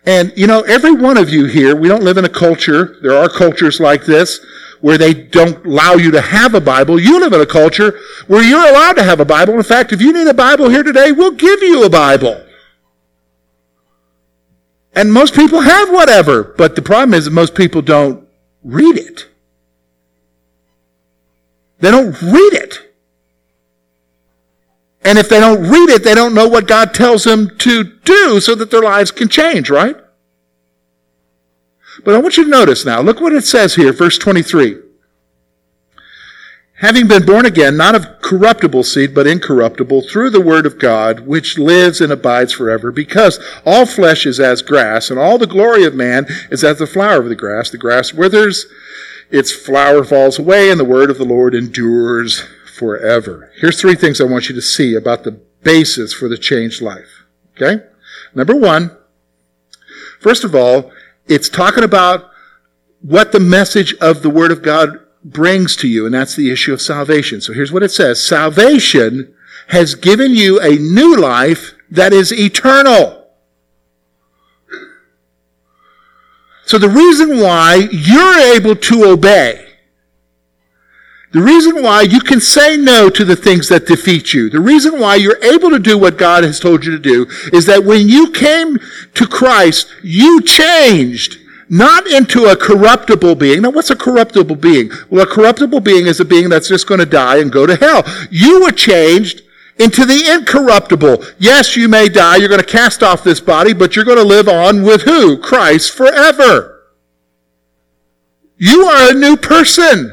And, 0.08 0.34
you 0.36 0.48
know, 0.48 0.62
every 0.62 0.92
one 0.92 1.18
of 1.18 1.30
you 1.30 1.46
here, 1.46 1.76
we 1.76 1.88
don't 1.88 2.04
live 2.04 2.18
in 2.18 2.26
a 2.26 2.30
culture, 2.30 2.98
there 3.02 3.16
are 3.16 3.30
cultures 3.30 3.80
like 3.80 4.06
this, 4.06 4.40
where 4.82 4.98
they 4.98 5.14
don't 5.14 5.66
allow 5.66 5.94
you 5.94 6.12
to 6.12 6.22
have 6.22 6.54
a 6.54 6.62
Bible. 6.62 7.00
You 7.00 7.20
live 7.20 7.34
in 7.34 7.42
a 7.42 7.46
culture 7.46 8.00
where 8.28 8.44
you're 8.44 8.68
allowed 8.68 8.94
to 8.94 9.04
have 9.04 9.20
a 9.20 9.26
Bible. 9.26 9.56
In 9.56 9.64
fact, 9.64 9.94
if 9.94 10.02
you 10.02 10.14
need 10.14 10.28
a 10.28 10.34
Bible 10.34 10.70
here 10.70 10.84
today, 10.84 11.12
we'll 11.12 11.32
give 11.32 11.62
you 11.62 11.84
a 11.84 11.90
Bible. 11.90 12.45
And 14.96 15.12
most 15.12 15.36
people 15.36 15.60
have 15.60 15.92
whatever, 15.92 16.56
but 16.58 16.76
the 16.76 16.82
problem 16.82 17.14
is 17.14 17.26
that 17.26 17.32
most 17.32 17.54
people 17.54 17.82
don't 17.82 18.26
read 18.64 18.98
it. 18.98 19.28
They 21.80 21.92
don't 21.92 22.20
read 22.22 22.54
it. 22.54 22.80
And 25.04 25.20
if 25.20 25.30
they 25.30 25.40
don't 25.40 25.70
read 25.70 25.90
it, 25.90 26.04
they 26.04 26.16
don't 26.16 26.34
know 26.34 26.48
what 26.48 26.68
God 26.68 26.94
tells 26.94 27.26
them 27.26 27.56
to 27.60 27.84
do 27.84 28.40
so 28.40 28.56
that 28.56 28.72
their 28.72 28.82
lives 28.82 29.12
can 29.12 29.28
change, 29.28 29.70
right? 29.70 29.98
But 32.04 32.16
I 32.16 32.20
want 32.20 32.38
you 32.38 32.46
to 32.46 32.50
notice 32.50 32.86
now, 32.86 33.02
look 33.02 33.22
what 33.22 33.34
it 33.34 33.44
says 33.44 33.76
here, 33.76 33.92
verse 33.92 34.18
23 34.18 34.85
having 36.80 37.08
been 37.08 37.26
born 37.26 37.46
again, 37.46 37.78
not 37.78 37.96
of 37.96 38.22
corruptible 38.22 38.84
seed, 38.84 39.14
but 39.14 39.28
incorruptible, 39.28 40.02
through 40.02 40.30
the 40.30 40.42
word 40.42 40.66
of 40.66 40.78
God, 40.78 41.22
which 41.22 41.58
lives 41.58 42.02
and 42.02 42.12
abides 42.12 42.54
forever, 42.54 42.92
because 42.92 43.40
all 43.66 43.86
flesh 43.86 44.26
is 44.26 44.40
as 44.40 44.62
grass, 44.62 45.10
and 45.10 45.20
all 45.20 45.38
the 45.38 45.48
glory 45.48 45.86
of 45.86 45.96
man 45.96 46.26
is 46.52 46.64
as 46.64 46.80
the 46.80 46.88
flower 46.88 47.20
of 47.20 47.30
the 47.30 47.36
grass. 47.36 47.70
The 47.70 47.78
grass 47.78 48.14
withers, 48.14 48.66
its 49.32 49.52
flower 49.52 50.04
falls 50.04 50.38
away, 50.38 50.70
and 50.70 50.80
the 50.80 50.86
word 50.86 51.10
of 51.10 51.18
the 51.18 51.26
Lord 51.26 51.56
endures 51.56 52.44
forever. 52.78 53.52
Here's 53.56 53.80
three 53.80 53.96
things 53.96 54.20
I 54.20 54.26
want 54.26 54.50
you 54.50 54.56
to 54.56 54.62
see 54.62 54.96
about 54.96 55.24
the 55.24 55.40
basis 55.64 56.14
for 56.14 56.28
the 56.28 56.38
changed 56.38 56.82
life. 56.82 57.26
Okay? 57.56 57.84
Number 58.34 58.56
one, 58.56 58.92
first 60.20 60.44
of 60.44 60.54
all, 60.54 60.92
it's 61.28 61.48
talking 61.48 61.84
about 61.84 62.30
what 63.02 63.32
the 63.32 63.40
message 63.40 63.94
of 63.96 64.22
the 64.22 64.30
Word 64.30 64.52
of 64.52 64.62
God 64.62 65.00
brings 65.26 65.76
to 65.78 65.88
you, 65.88 66.06
and 66.06 66.14
that's 66.14 66.36
the 66.36 66.52
issue 66.52 66.72
of 66.72 66.82
salvation. 66.82 67.42
So 67.42 67.52
here's 67.52 67.72
what 67.72 67.84
it 67.84 67.92
says. 67.92 68.26
Salvation 68.26 69.34
has 69.70 69.96
given 69.96 70.36
you 70.36 70.60
a 70.62 70.76
new 70.76 71.18
life 71.18 71.74
that 71.90 72.14
is 72.14 72.32
eternal. 72.32 73.28
So 76.66 76.78
the 76.78 76.90
reason 76.90 77.40
why 77.40 77.88
you're 77.92 78.56
able 78.56 78.76
to 78.76 79.06
obey, 79.06 79.66
the 81.32 81.42
reason 81.42 81.84
why 81.84 82.02
you 82.02 82.20
can 82.20 82.40
say 82.40 82.78
no 82.78 83.10
to 83.10 83.26
the 83.26 83.36
things 83.36 83.68
that 83.70 83.88
defeat 83.88 84.34
you, 84.34 84.50
the 84.50 84.60
reason 84.60 85.00
why 85.00 85.16
you're 85.16 85.44
able 85.44 85.70
to 85.72 85.80
do 85.80 85.98
what 85.98 86.18
God 86.18 86.44
has 86.44 86.60
told 86.60 86.86
you 86.86 86.92
to 86.92 87.00
do 87.00 87.28
is 87.52 87.66
that 87.66 87.84
when 87.84 88.08
you 88.08 88.32
came 88.32 88.80
to 89.16 89.28
Christ, 89.28 89.88
you 90.02 90.42
changed 90.42 91.40
not 91.70 92.08
into 92.08 92.46
a 92.46 92.56
corruptible 92.56 93.36
being. 93.36 93.62
Now, 93.62 93.72
what's 93.72 93.90
a 93.90 93.96
corruptible 93.96 94.56
being? 94.56 94.92
Well, 95.10 95.24
a 95.24 95.28
corruptible 95.28 95.80
being 95.80 96.06
is 96.06 96.20
a 96.20 96.26
being 96.26 96.50
that's 96.50 96.68
just 96.68 96.88
going 96.88 97.00
to 97.00 97.06
die 97.06 97.38
and 97.38 97.52
go 97.52 97.66
to 97.66 97.76
hell. 97.76 98.04
You 98.30 98.62
were 98.64 98.72
changed 98.72 99.42
into 99.80 100.06
the 100.06 100.30
incorruptible. 100.30 101.24
Yes, 101.38 101.76
you 101.76 101.88
may 101.88 102.08
die. 102.08 102.38
You're 102.38 102.50
going 102.50 102.62
to 102.62 102.68
cast 102.68 103.04
off 103.04 103.24
this 103.24 103.40
body, 103.40 103.74
but 103.74 103.96
you're 103.96 104.06
going 104.06 104.18
to 104.18 104.24
live 104.24 104.48
on 104.48 104.84
with 104.84 105.02
who? 105.02 105.38
Christ 105.38 105.94
forever. 105.94 106.84
You 108.58 108.86
are 108.86 109.12
a 109.12 109.14
new 109.14 109.36
person. 109.36 110.12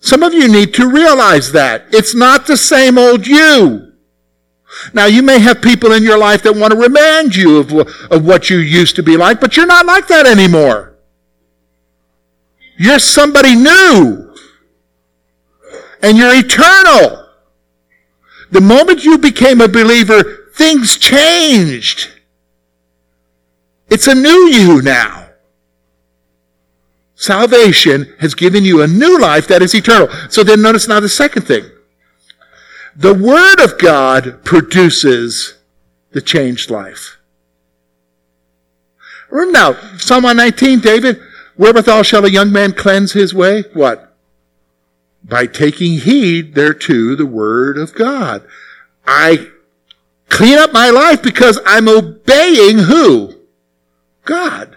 Some 0.00 0.22
of 0.22 0.32
you 0.32 0.48
need 0.48 0.74
to 0.74 0.88
realize 0.88 1.52
that. 1.52 1.86
It's 1.90 2.14
not 2.14 2.46
the 2.46 2.56
same 2.56 2.98
old 2.98 3.26
you. 3.26 3.87
Now, 4.92 5.06
you 5.06 5.22
may 5.22 5.38
have 5.38 5.62
people 5.62 5.92
in 5.92 6.02
your 6.02 6.18
life 6.18 6.42
that 6.42 6.54
want 6.54 6.72
to 6.72 6.78
remind 6.78 7.34
you 7.34 7.58
of, 7.58 7.72
of 8.10 8.24
what 8.24 8.50
you 8.50 8.58
used 8.58 8.96
to 8.96 9.02
be 9.02 9.16
like, 9.16 9.40
but 9.40 9.56
you're 9.56 9.66
not 9.66 9.86
like 9.86 10.08
that 10.08 10.26
anymore. 10.26 10.96
You're 12.78 12.98
somebody 12.98 13.54
new. 13.54 14.34
And 16.02 16.16
you're 16.16 16.34
eternal. 16.34 17.26
The 18.50 18.60
moment 18.60 19.04
you 19.04 19.18
became 19.18 19.60
a 19.60 19.68
believer, 19.68 20.50
things 20.54 20.96
changed. 20.96 22.10
It's 23.90 24.06
a 24.06 24.14
new 24.14 24.48
you 24.48 24.82
now. 24.82 25.30
Salvation 27.14 28.14
has 28.20 28.34
given 28.34 28.64
you 28.64 28.80
a 28.80 28.86
new 28.86 29.18
life 29.18 29.48
that 29.48 29.60
is 29.60 29.74
eternal. 29.74 30.08
So 30.30 30.44
then 30.44 30.62
notice 30.62 30.86
now 30.86 31.00
the 31.00 31.08
second 31.08 31.42
thing. 31.42 31.68
The 32.98 33.14
Word 33.14 33.60
of 33.60 33.78
God 33.78 34.44
produces 34.44 35.56
the 36.10 36.20
changed 36.20 36.68
life. 36.68 37.16
Remember 39.30 39.52
now, 39.52 39.98
Psalm 39.98 40.24
119, 40.24 40.80
David, 40.80 41.20
wherewithal 41.56 42.02
shall 42.02 42.24
a 42.24 42.28
young 42.28 42.50
man 42.50 42.72
cleanse 42.72 43.12
his 43.12 43.32
way? 43.32 43.62
What? 43.72 44.16
By 45.22 45.46
taking 45.46 46.00
heed 46.00 46.56
thereto 46.56 47.14
the 47.14 47.24
Word 47.24 47.78
of 47.78 47.94
God. 47.94 48.42
I 49.06 49.46
clean 50.28 50.58
up 50.58 50.72
my 50.72 50.90
life 50.90 51.22
because 51.22 51.60
I'm 51.64 51.86
obeying 51.86 52.78
who? 52.78 53.36
God. 54.24 54.76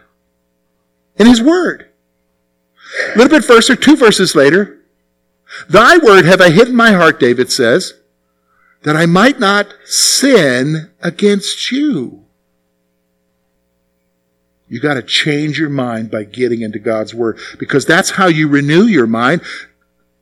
In 1.16 1.26
His 1.26 1.42
Word. 1.42 1.90
A 3.16 3.18
little 3.18 3.36
bit 3.36 3.44
further, 3.44 3.76
two 3.76 3.96
verses 3.96 4.36
later, 4.36 4.78
Thy 5.68 5.98
word 5.98 6.26
have 6.26 6.40
I 6.40 6.52
hid 6.52 6.70
in 6.70 6.76
my 6.76 6.92
heart, 6.92 7.20
David 7.20 7.52
says, 7.52 7.96
that 8.84 8.96
I 8.96 9.06
might 9.06 9.40
not 9.40 9.74
sin 9.86 10.92
against 11.02 11.72
you. 11.72 12.26
You 14.68 14.80
got 14.80 14.94
to 14.94 15.04
change 15.04 15.60
your 15.60 15.70
mind 15.70 16.10
by 16.10 16.24
getting 16.24 16.62
into 16.62 16.80
God's 16.80 17.14
Word 17.14 17.40
because 17.60 17.86
that's 17.86 18.12
how 18.12 18.28
you 18.28 18.48
renew 18.48 18.84
your 18.84 19.08
mind. 19.08 19.42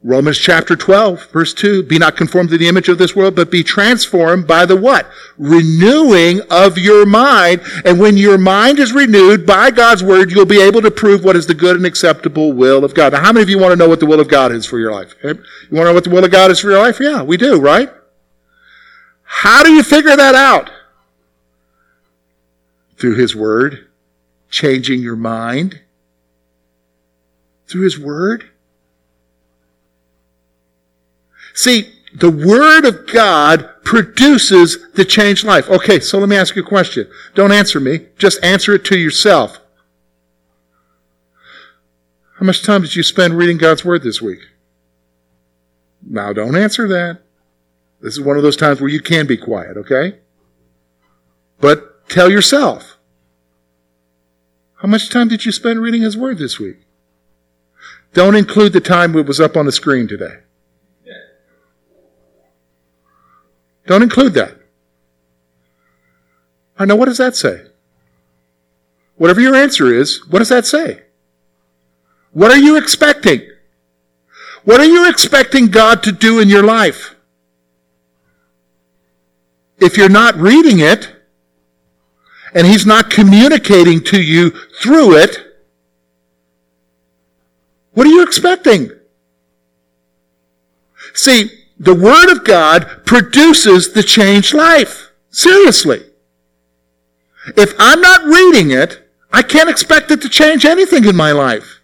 Romans 0.01 0.39
chapter 0.39 0.77
12, 0.77 1.29
verse 1.29 1.53
2, 1.53 1.83
be 1.83 1.99
not 1.99 2.15
conformed 2.15 2.49
to 2.49 2.57
the 2.57 2.69
image 2.69 2.87
of 2.87 2.97
this 2.97 3.15
world, 3.15 3.35
but 3.35 3.51
be 3.51 3.63
transformed 3.63 4.47
by 4.47 4.65
the 4.65 4.75
what? 4.75 5.05
Renewing 5.37 6.39
of 6.49 6.77
your 6.77 7.05
mind. 7.05 7.61
And 7.83 7.99
when 7.99 8.15
your 8.15 8.37
mind 8.37 8.79
is 8.79 8.93
renewed 8.93 9.45
by 9.45 9.71
God's 9.71 10.01
Word, 10.01 10.31
you'll 10.31 10.45
be 10.45 10.61
able 10.61 10.81
to 10.81 10.89
prove 10.89 11.23
what 11.23 11.35
is 11.35 11.47
the 11.47 11.53
good 11.53 11.75
and 11.75 11.85
acceptable 11.85 12.53
will 12.53 12.85
of 12.85 12.95
God. 12.95 13.11
Now, 13.13 13.21
how 13.21 13.33
many 13.33 13.43
of 13.43 13.49
you 13.49 13.59
want 13.59 13.73
to 13.73 13.75
know 13.75 13.89
what 13.89 13.99
the 13.99 14.05
will 14.05 14.21
of 14.21 14.29
God 14.29 14.51
is 14.51 14.65
for 14.65 14.79
your 14.79 14.93
life? 14.93 15.15
You 15.21 15.33
want 15.33 15.43
to 15.71 15.83
know 15.83 15.93
what 15.93 16.05
the 16.05 16.09
will 16.09 16.23
of 16.23 16.31
God 16.31 16.49
is 16.49 16.61
for 16.61 16.71
your 16.71 16.79
life? 16.79 16.99
Yeah, 16.99 17.21
we 17.21 17.37
do, 17.37 17.59
right? 17.59 17.89
How 19.31 19.61
do 19.63 19.71
you 19.71 19.83
figure 19.83 20.15
that 20.15 20.33
out? 20.33 20.71
Through 22.97 23.15
His 23.15 23.35
Word, 23.35 23.87
changing 24.49 25.01
your 25.01 25.15
mind. 25.15 25.81
Through 27.67 27.83
His 27.83 27.99
Word. 27.99 28.49
See, 31.53 31.93
the 32.13 32.31
Word 32.31 32.85
of 32.85 33.05
God 33.05 33.69
produces 33.83 34.91
the 34.93 35.05
changed 35.05 35.45
life. 35.45 35.69
Okay, 35.69 35.99
so 35.99 36.17
let 36.17 36.27
me 36.27 36.35
ask 36.35 36.55
you 36.55 36.63
a 36.63 36.67
question. 36.67 37.07
Don't 37.35 37.51
answer 37.51 37.79
me. 37.79 38.07
Just 38.17 38.43
answer 38.43 38.73
it 38.73 38.83
to 38.85 38.97
yourself. 38.97 39.59
How 42.39 42.45
much 42.47 42.63
time 42.63 42.81
did 42.81 42.95
you 42.95 43.03
spend 43.03 43.37
reading 43.37 43.59
God's 43.59 43.85
Word 43.85 44.01
this 44.01 44.23
week? 44.23 44.39
Now, 46.01 46.33
don't 46.33 46.55
answer 46.55 46.87
that. 46.87 47.21
This 48.01 48.13
is 48.13 48.21
one 48.21 48.37
of 48.37 48.43
those 48.43 48.55
times 48.55 48.79
where 48.79 48.89
you 48.89 49.01
can 49.01 49.27
be 49.27 49.37
quiet, 49.37 49.77
okay? 49.77 50.19
But 51.59 52.07
tell 52.07 52.31
yourself. 52.31 52.97
How 54.75 54.87
much 54.87 55.09
time 55.09 55.27
did 55.27 55.45
you 55.45 55.51
spend 55.51 55.81
reading 55.81 56.01
His 56.01 56.15
Word 56.15 56.37
this 56.37 56.59
week? 56.59 56.77
Don't 58.13 58.35
include 58.35 58.73
the 58.73 58.79
time 58.79 59.15
it 59.15 59.25
was 59.25 59.39
up 59.39 59.57
on 59.57 59.65
the 59.65 59.71
screen 59.71 60.07
today. 60.07 60.39
Don't 63.85 64.03
include 64.03 64.33
that. 64.35 64.55
I 66.77 66.85
know, 66.85 66.95
what 66.95 67.05
does 67.05 67.17
that 67.17 67.35
say? 67.35 67.65
Whatever 69.15 69.41
your 69.41 69.55
answer 69.55 69.91
is, 69.91 70.25
what 70.29 70.39
does 70.39 70.49
that 70.49 70.65
say? 70.65 71.01
What 72.31 72.51
are 72.51 72.57
you 72.57 72.77
expecting? 72.77 73.41
What 74.63 74.79
are 74.79 74.85
you 74.85 75.09
expecting 75.09 75.67
God 75.67 76.03
to 76.03 76.11
do 76.11 76.39
in 76.39 76.47
your 76.47 76.63
life? 76.63 77.15
If 79.81 79.97
you're 79.97 80.09
not 80.09 80.35
reading 80.35 80.79
it, 80.79 81.15
and 82.53 82.65
He's 82.65 82.85
not 82.85 83.09
communicating 83.09 84.03
to 84.05 84.21
you 84.21 84.51
through 84.81 85.17
it, 85.17 85.37
what 87.93 88.07
are 88.07 88.11
you 88.11 88.23
expecting? 88.23 88.91
See, 91.13 91.49
the 91.79 91.95
Word 91.95 92.31
of 92.31 92.43
God 92.43 93.05
produces 93.05 93.93
the 93.93 94.03
changed 94.03 94.53
life. 94.53 95.11
Seriously. 95.31 96.03
If 97.55 97.73
I'm 97.79 98.01
not 98.01 98.23
reading 98.25 98.71
it, 98.71 99.07
I 99.31 99.41
can't 99.41 99.69
expect 99.69 100.11
it 100.11 100.21
to 100.21 100.29
change 100.29 100.65
anything 100.65 101.05
in 101.05 101.15
my 101.15 101.31
life. 101.31 101.81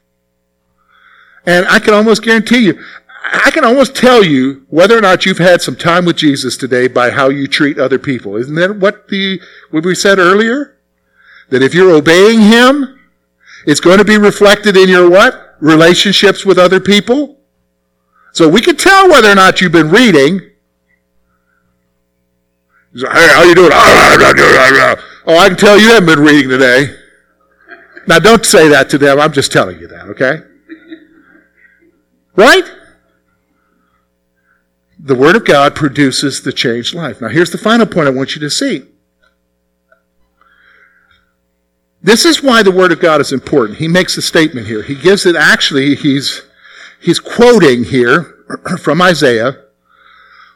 And 1.46 1.66
I 1.68 1.80
can 1.80 1.94
almost 1.94 2.24
guarantee 2.24 2.66
you, 2.66 2.84
I 3.32 3.50
can 3.52 3.66
almost 3.66 3.96
tell 3.96 4.24
you 4.24 4.66
whether 4.70 4.98
or 4.98 5.02
not 5.02 5.26
you've 5.26 5.40
had 5.40 5.62
some 5.62 5.76
time 5.76 6.06
with 6.06 6.18
Jesus 6.18 6.58
today 6.58 6.88
by 6.88 7.10
how 7.10 7.30
you 7.30 7.48
treat 7.48 7.80
other 7.80 7.98
people. 7.98 8.36
Isn't 8.36 8.56
that 8.56 8.78
what 8.78 9.08
the 9.08 9.42
what 9.72 9.84
we 9.84 9.96
said 9.96 10.20
earlier? 10.20 10.78
That 11.50 11.64
if 11.64 11.74
you're 11.74 11.92
obeying 11.92 12.42
Him, 12.42 13.00
it's 13.66 13.80
going 13.80 13.98
to 13.98 14.06
be 14.06 14.18
reflected 14.18 14.78
in 14.78 14.90
your 14.90 15.10
what? 15.10 15.56
Relationships 15.60 16.46
with 16.46 16.60
other 16.60 16.80
people. 16.80 17.40
So 18.34 18.48
we 18.48 18.62
can 18.62 18.76
tell 18.76 19.10
whether 19.10 19.32
or 19.32 19.36
not 19.36 19.62
you've 19.62 19.72
been 19.72 19.90
reading. 19.90 20.40
Hey, 22.94 23.28
how 23.34 23.44
you 23.44 23.56
doing? 23.56 23.72
Oh, 25.28 25.40
I 25.40 25.48
can 25.48 25.58
tell 25.58 25.80
you 25.80 25.88
haven't 25.88 26.06
been 26.06 26.20
reading 26.20 26.52
today. 26.52 26.96
Now, 28.06 28.20
don't 28.20 28.46
say 28.46 28.68
that 28.70 28.92
to 28.92 29.00
them. 29.00 29.20
I'm 29.20 29.34
just 29.34 29.52
telling 29.52 29.80
you 29.80 29.88
that, 29.88 30.06
okay? 30.10 30.44
Right? 32.36 32.64
The 35.06 35.14
Word 35.14 35.36
of 35.36 35.46
God 35.46 35.76
produces 35.76 36.42
the 36.42 36.52
changed 36.52 36.96
life. 36.96 37.22
Now, 37.22 37.28
here's 37.28 37.52
the 37.52 37.60
final 37.60 37.86
point 37.86 38.08
I 38.08 38.12
want 38.12 38.34
you 38.34 38.40
to 38.42 38.50
see. 38.50 38.88
This 42.02 42.26
is 42.26 42.42
why 42.42 42.64
the 42.64 42.72
Word 42.72 42.92
of 42.92 43.00
God 43.00 43.22
is 43.22 43.32
important. 43.32 43.78
He 43.78 43.88
makes 43.88 44.18
a 44.18 44.22
statement 44.24 44.66
here. 44.66 44.82
He 44.82 44.96
gives 44.96 45.28
it 45.28 45.36
actually, 45.36 45.94
he's, 45.94 46.42
he's 47.00 47.20
quoting 47.20 47.84
here 47.84 48.46
from 48.80 49.00
Isaiah. 49.00 49.62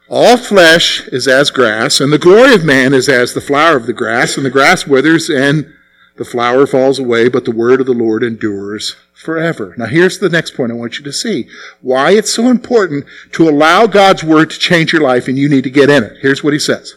All 0.09 0.35
flesh 0.35 1.07
is 1.09 1.27
as 1.27 1.51
grass, 1.51 2.01
and 2.01 2.11
the 2.11 2.17
glory 2.17 2.55
of 2.55 2.65
man 2.65 2.95
is 2.95 3.07
as 3.07 3.35
the 3.35 3.41
flower 3.41 3.77
of 3.77 3.85
the 3.85 3.93
grass, 3.93 4.35
and 4.35 4.43
the 4.43 4.49
grass 4.49 4.87
withers 4.87 5.29
and 5.29 5.71
the 6.19 6.25
flower 6.25 6.67
falls 6.67 6.99
away, 6.99 7.29
but 7.29 7.45
the 7.45 7.51
word 7.51 7.79
of 7.79 7.87
the 7.87 7.93
Lord 7.93 8.23
endures 8.23 8.97
forever. 9.13 9.73
Now 9.77 9.85
here's 9.85 10.19
the 10.19 10.27
next 10.27 10.53
point 10.53 10.69
I 10.69 10.75
want 10.75 10.97
you 10.99 11.05
to 11.05 11.13
see. 11.13 11.47
Why 11.79 12.11
it's 12.11 12.33
so 12.33 12.49
important 12.49 13.05
to 13.31 13.47
allow 13.47 13.87
God's 13.87 14.21
word 14.21 14.49
to 14.49 14.59
change 14.59 14.91
your 14.91 15.01
life 15.01 15.29
and 15.29 15.37
you 15.37 15.47
need 15.47 15.63
to 15.63 15.69
get 15.69 15.89
in 15.89 16.03
it. 16.03 16.17
Here's 16.21 16.43
what 16.43 16.51
he 16.51 16.59
says. 16.59 16.95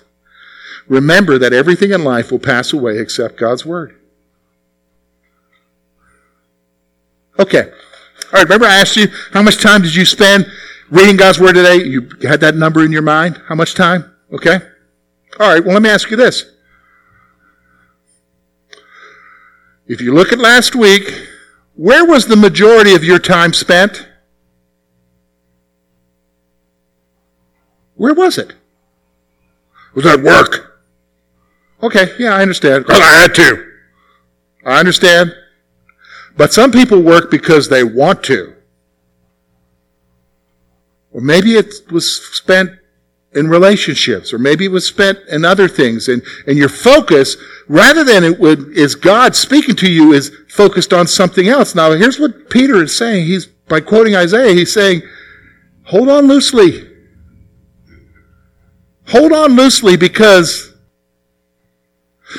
Remember 0.89 1.39
that 1.39 1.53
everything 1.53 1.93
in 1.93 2.03
life 2.03 2.33
will 2.33 2.41
pass 2.41 2.73
away 2.73 2.99
except 2.99 3.37
God's 3.37 3.65
word. 3.65 3.97
Okay. 7.39 7.63
All 7.63 8.33
right, 8.33 8.43
remember 8.43 8.67
I 8.67 8.75
asked 8.75 8.97
you, 8.97 9.07
how 9.33 9.43
much 9.43 9.59
time 9.59 9.83
did 9.83 9.95
you 9.95 10.05
spend 10.05 10.51
reading 10.91 11.17
God's 11.17 11.39
word 11.39 11.53
today? 11.53 11.77
You 11.77 12.11
had 12.23 12.41
that 12.41 12.57
number 12.57 12.85
in 12.85 12.91
your 12.91 13.03
mind? 13.03 13.41
How 13.47 13.55
much 13.55 13.75
time? 13.75 14.13
Okay. 14.33 14.59
All 15.39 15.49
right, 15.49 15.65
well, 15.65 15.75
let 15.75 15.83
me 15.83 15.91
ask 15.91 16.11
you 16.11 16.17
this. 16.17 16.45
If 19.93 20.01
you 20.01 20.15
look 20.15 20.33
at 20.33 20.39
last 20.39 20.75
week, 20.75 21.29
where 21.75 22.07
was 22.07 22.27
the 22.27 22.35
majority 22.35 22.95
of 22.95 23.05
your 23.05 23.19
time 23.19 23.53
spent? 23.53 24.09
Where 27.97 28.15
was 28.15 28.39
it? 28.39 28.55
Was 29.95 30.07
at 30.07 30.23
work? 30.23 30.81
Okay, 31.83 32.07
yeah, 32.19 32.35
I 32.35 32.41
understand. 32.41 32.87
I 32.89 33.21
had 33.21 33.35
to. 33.35 33.71
I 34.65 34.81
understand. 34.81 35.35
But 36.39 36.55
some 36.55 36.73
people 36.73 37.03
work 37.03 37.31
because 37.31 37.69
they 37.69 37.85
want 37.85 38.23
to. 38.23 38.55
Or 41.13 41.21
maybe 41.21 41.57
it 41.57 41.93
was 41.93 42.11
spent 42.35 42.71
in 43.35 43.49
relationships, 43.49 44.33
or 44.33 44.39
maybe 44.39 44.67
it 44.67 44.71
was 44.71 44.87
spent 44.87 45.19
in 45.29 45.45
other 45.45 45.69
things, 45.69 46.09
and, 46.09 46.23
and 46.47 46.59
your 46.59 46.69
focus, 46.69 47.37
rather 47.67 48.05
than 48.05 48.25
it 48.25 48.39
would, 48.39 48.77
is 48.77 48.95
God 48.95 49.35
speaking 49.35 49.75
to 49.77 49.91
you, 49.91 50.13
is 50.13 50.31
focused 50.49 50.93
on 50.93 51.07
something 51.07 51.49
else. 51.49 51.75
Now, 51.75 51.93
here's 51.93 52.21
what 52.21 52.51
Peter 52.51 52.83
is 52.83 52.97
saying. 52.97 53.27
He's, 53.27 53.47
by 53.47 53.81
quoting 53.81 54.15
Isaiah, 54.15 54.55
he's 54.55 54.73
saying, 54.73 55.03
hold 55.85 56.09
on 56.09 56.27
loosely. 56.27 56.91
Hold 59.09 59.33
on 59.33 59.57
loosely 59.57 59.97
because 59.97 60.75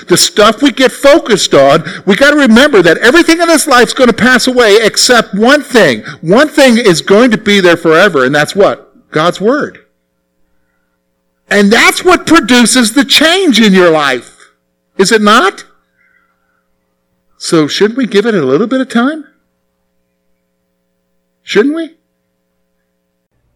the 0.08 0.18
stuff 0.18 0.62
we 0.62 0.72
get 0.72 0.92
focused 0.92 1.54
on, 1.54 1.84
we 2.06 2.16
got 2.16 2.32
to 2.32 2.38
remember 2.38 2.82
that 2.82 2.98
everything 2.98 3.42
in 3.42 3.48
this 3.48 3.68
life 3.68 3.88
is 3.88 3.94
going 3.94 4.10
to 4.10 4.16
pass 4.16 4.48
away 4.48 4.78
except 4.82 5.34
one 5.34 5.62
thing. 5.62 6.04
One 6.22 6.50
thing 6.50 6.78
is 6.78 7.02
going 7.02 7.32
to 7.32 7.38
be 7.38 7.60
there 7.60 7.78
forever, 7.78 8.26
and 8.26 8.34
that's 8.34 8.56
what? 8.56 9.12
God's 9.12 9.42
Word. 9.42 9.83
And 11.50 11.72
that's 11.72 12.04
what 12.04 12.26
produces 12.26 12.94
the 12.94 13.06
change 13.06 13.62
in 13.62 13.74
your 13.74 13.92
life. 13.92 14.52
Is 14.98 15.12
it 15.12 15.22
not? 15.22 15.66
So 17.38 17.68
shouldn't 17.68 17.98
we 17.98 18.08
give 18.08 18.26
it 18.26 18.36
a 18.36 18.46
little 18.46 18.68
bit 18.68 18.82
of 18.82 18.90
time? 18.90 19.28
Shouldn't 21.42 21.76
we? 21.76 21.98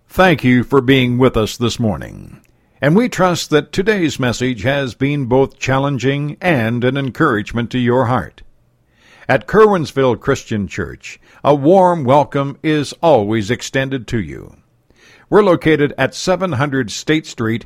Thank 0.10 0.43
you 0.43 0.63
for 0.63 0.82
being 0.82 1.17
with 1.17 1.38
us 1.38 1.56
this 1.56 1.80
morning. 1.80 2.41
And 2.82 2.95
we 2.95 3.10
trust 3.10 3.50
that 3.50 3.71
today's 3.71 4.19
message 4.19 4.63
has 4.63 4.93
been 4.93 5.26
both 5.26 5.58
challenging 5.58 6.38
and 6.41 6.84
an 6.84 6.97
encouragement 6.97 7.71
to 7.71 7.80
your 7.80 8.06
heart. 8.06 8.43
At 9.30 9.47
Curwensville 9.47 10.19
Christian 10.19 10.67
Church, 10.67 11.19
a 11.43 11.56
warm 11.56 12.04
welcome 12.04 12.58
is 12.62 12.93
always 13.02 13.50
extended 13.50 14.08
to 14.08 14.19
you. 14.19 14.58
We're 15.30 15.43
located 15.43 15.93
at 15.97 16.13
700 16.13 16.91
State 16.91 17.26
Street, 17.26 17.65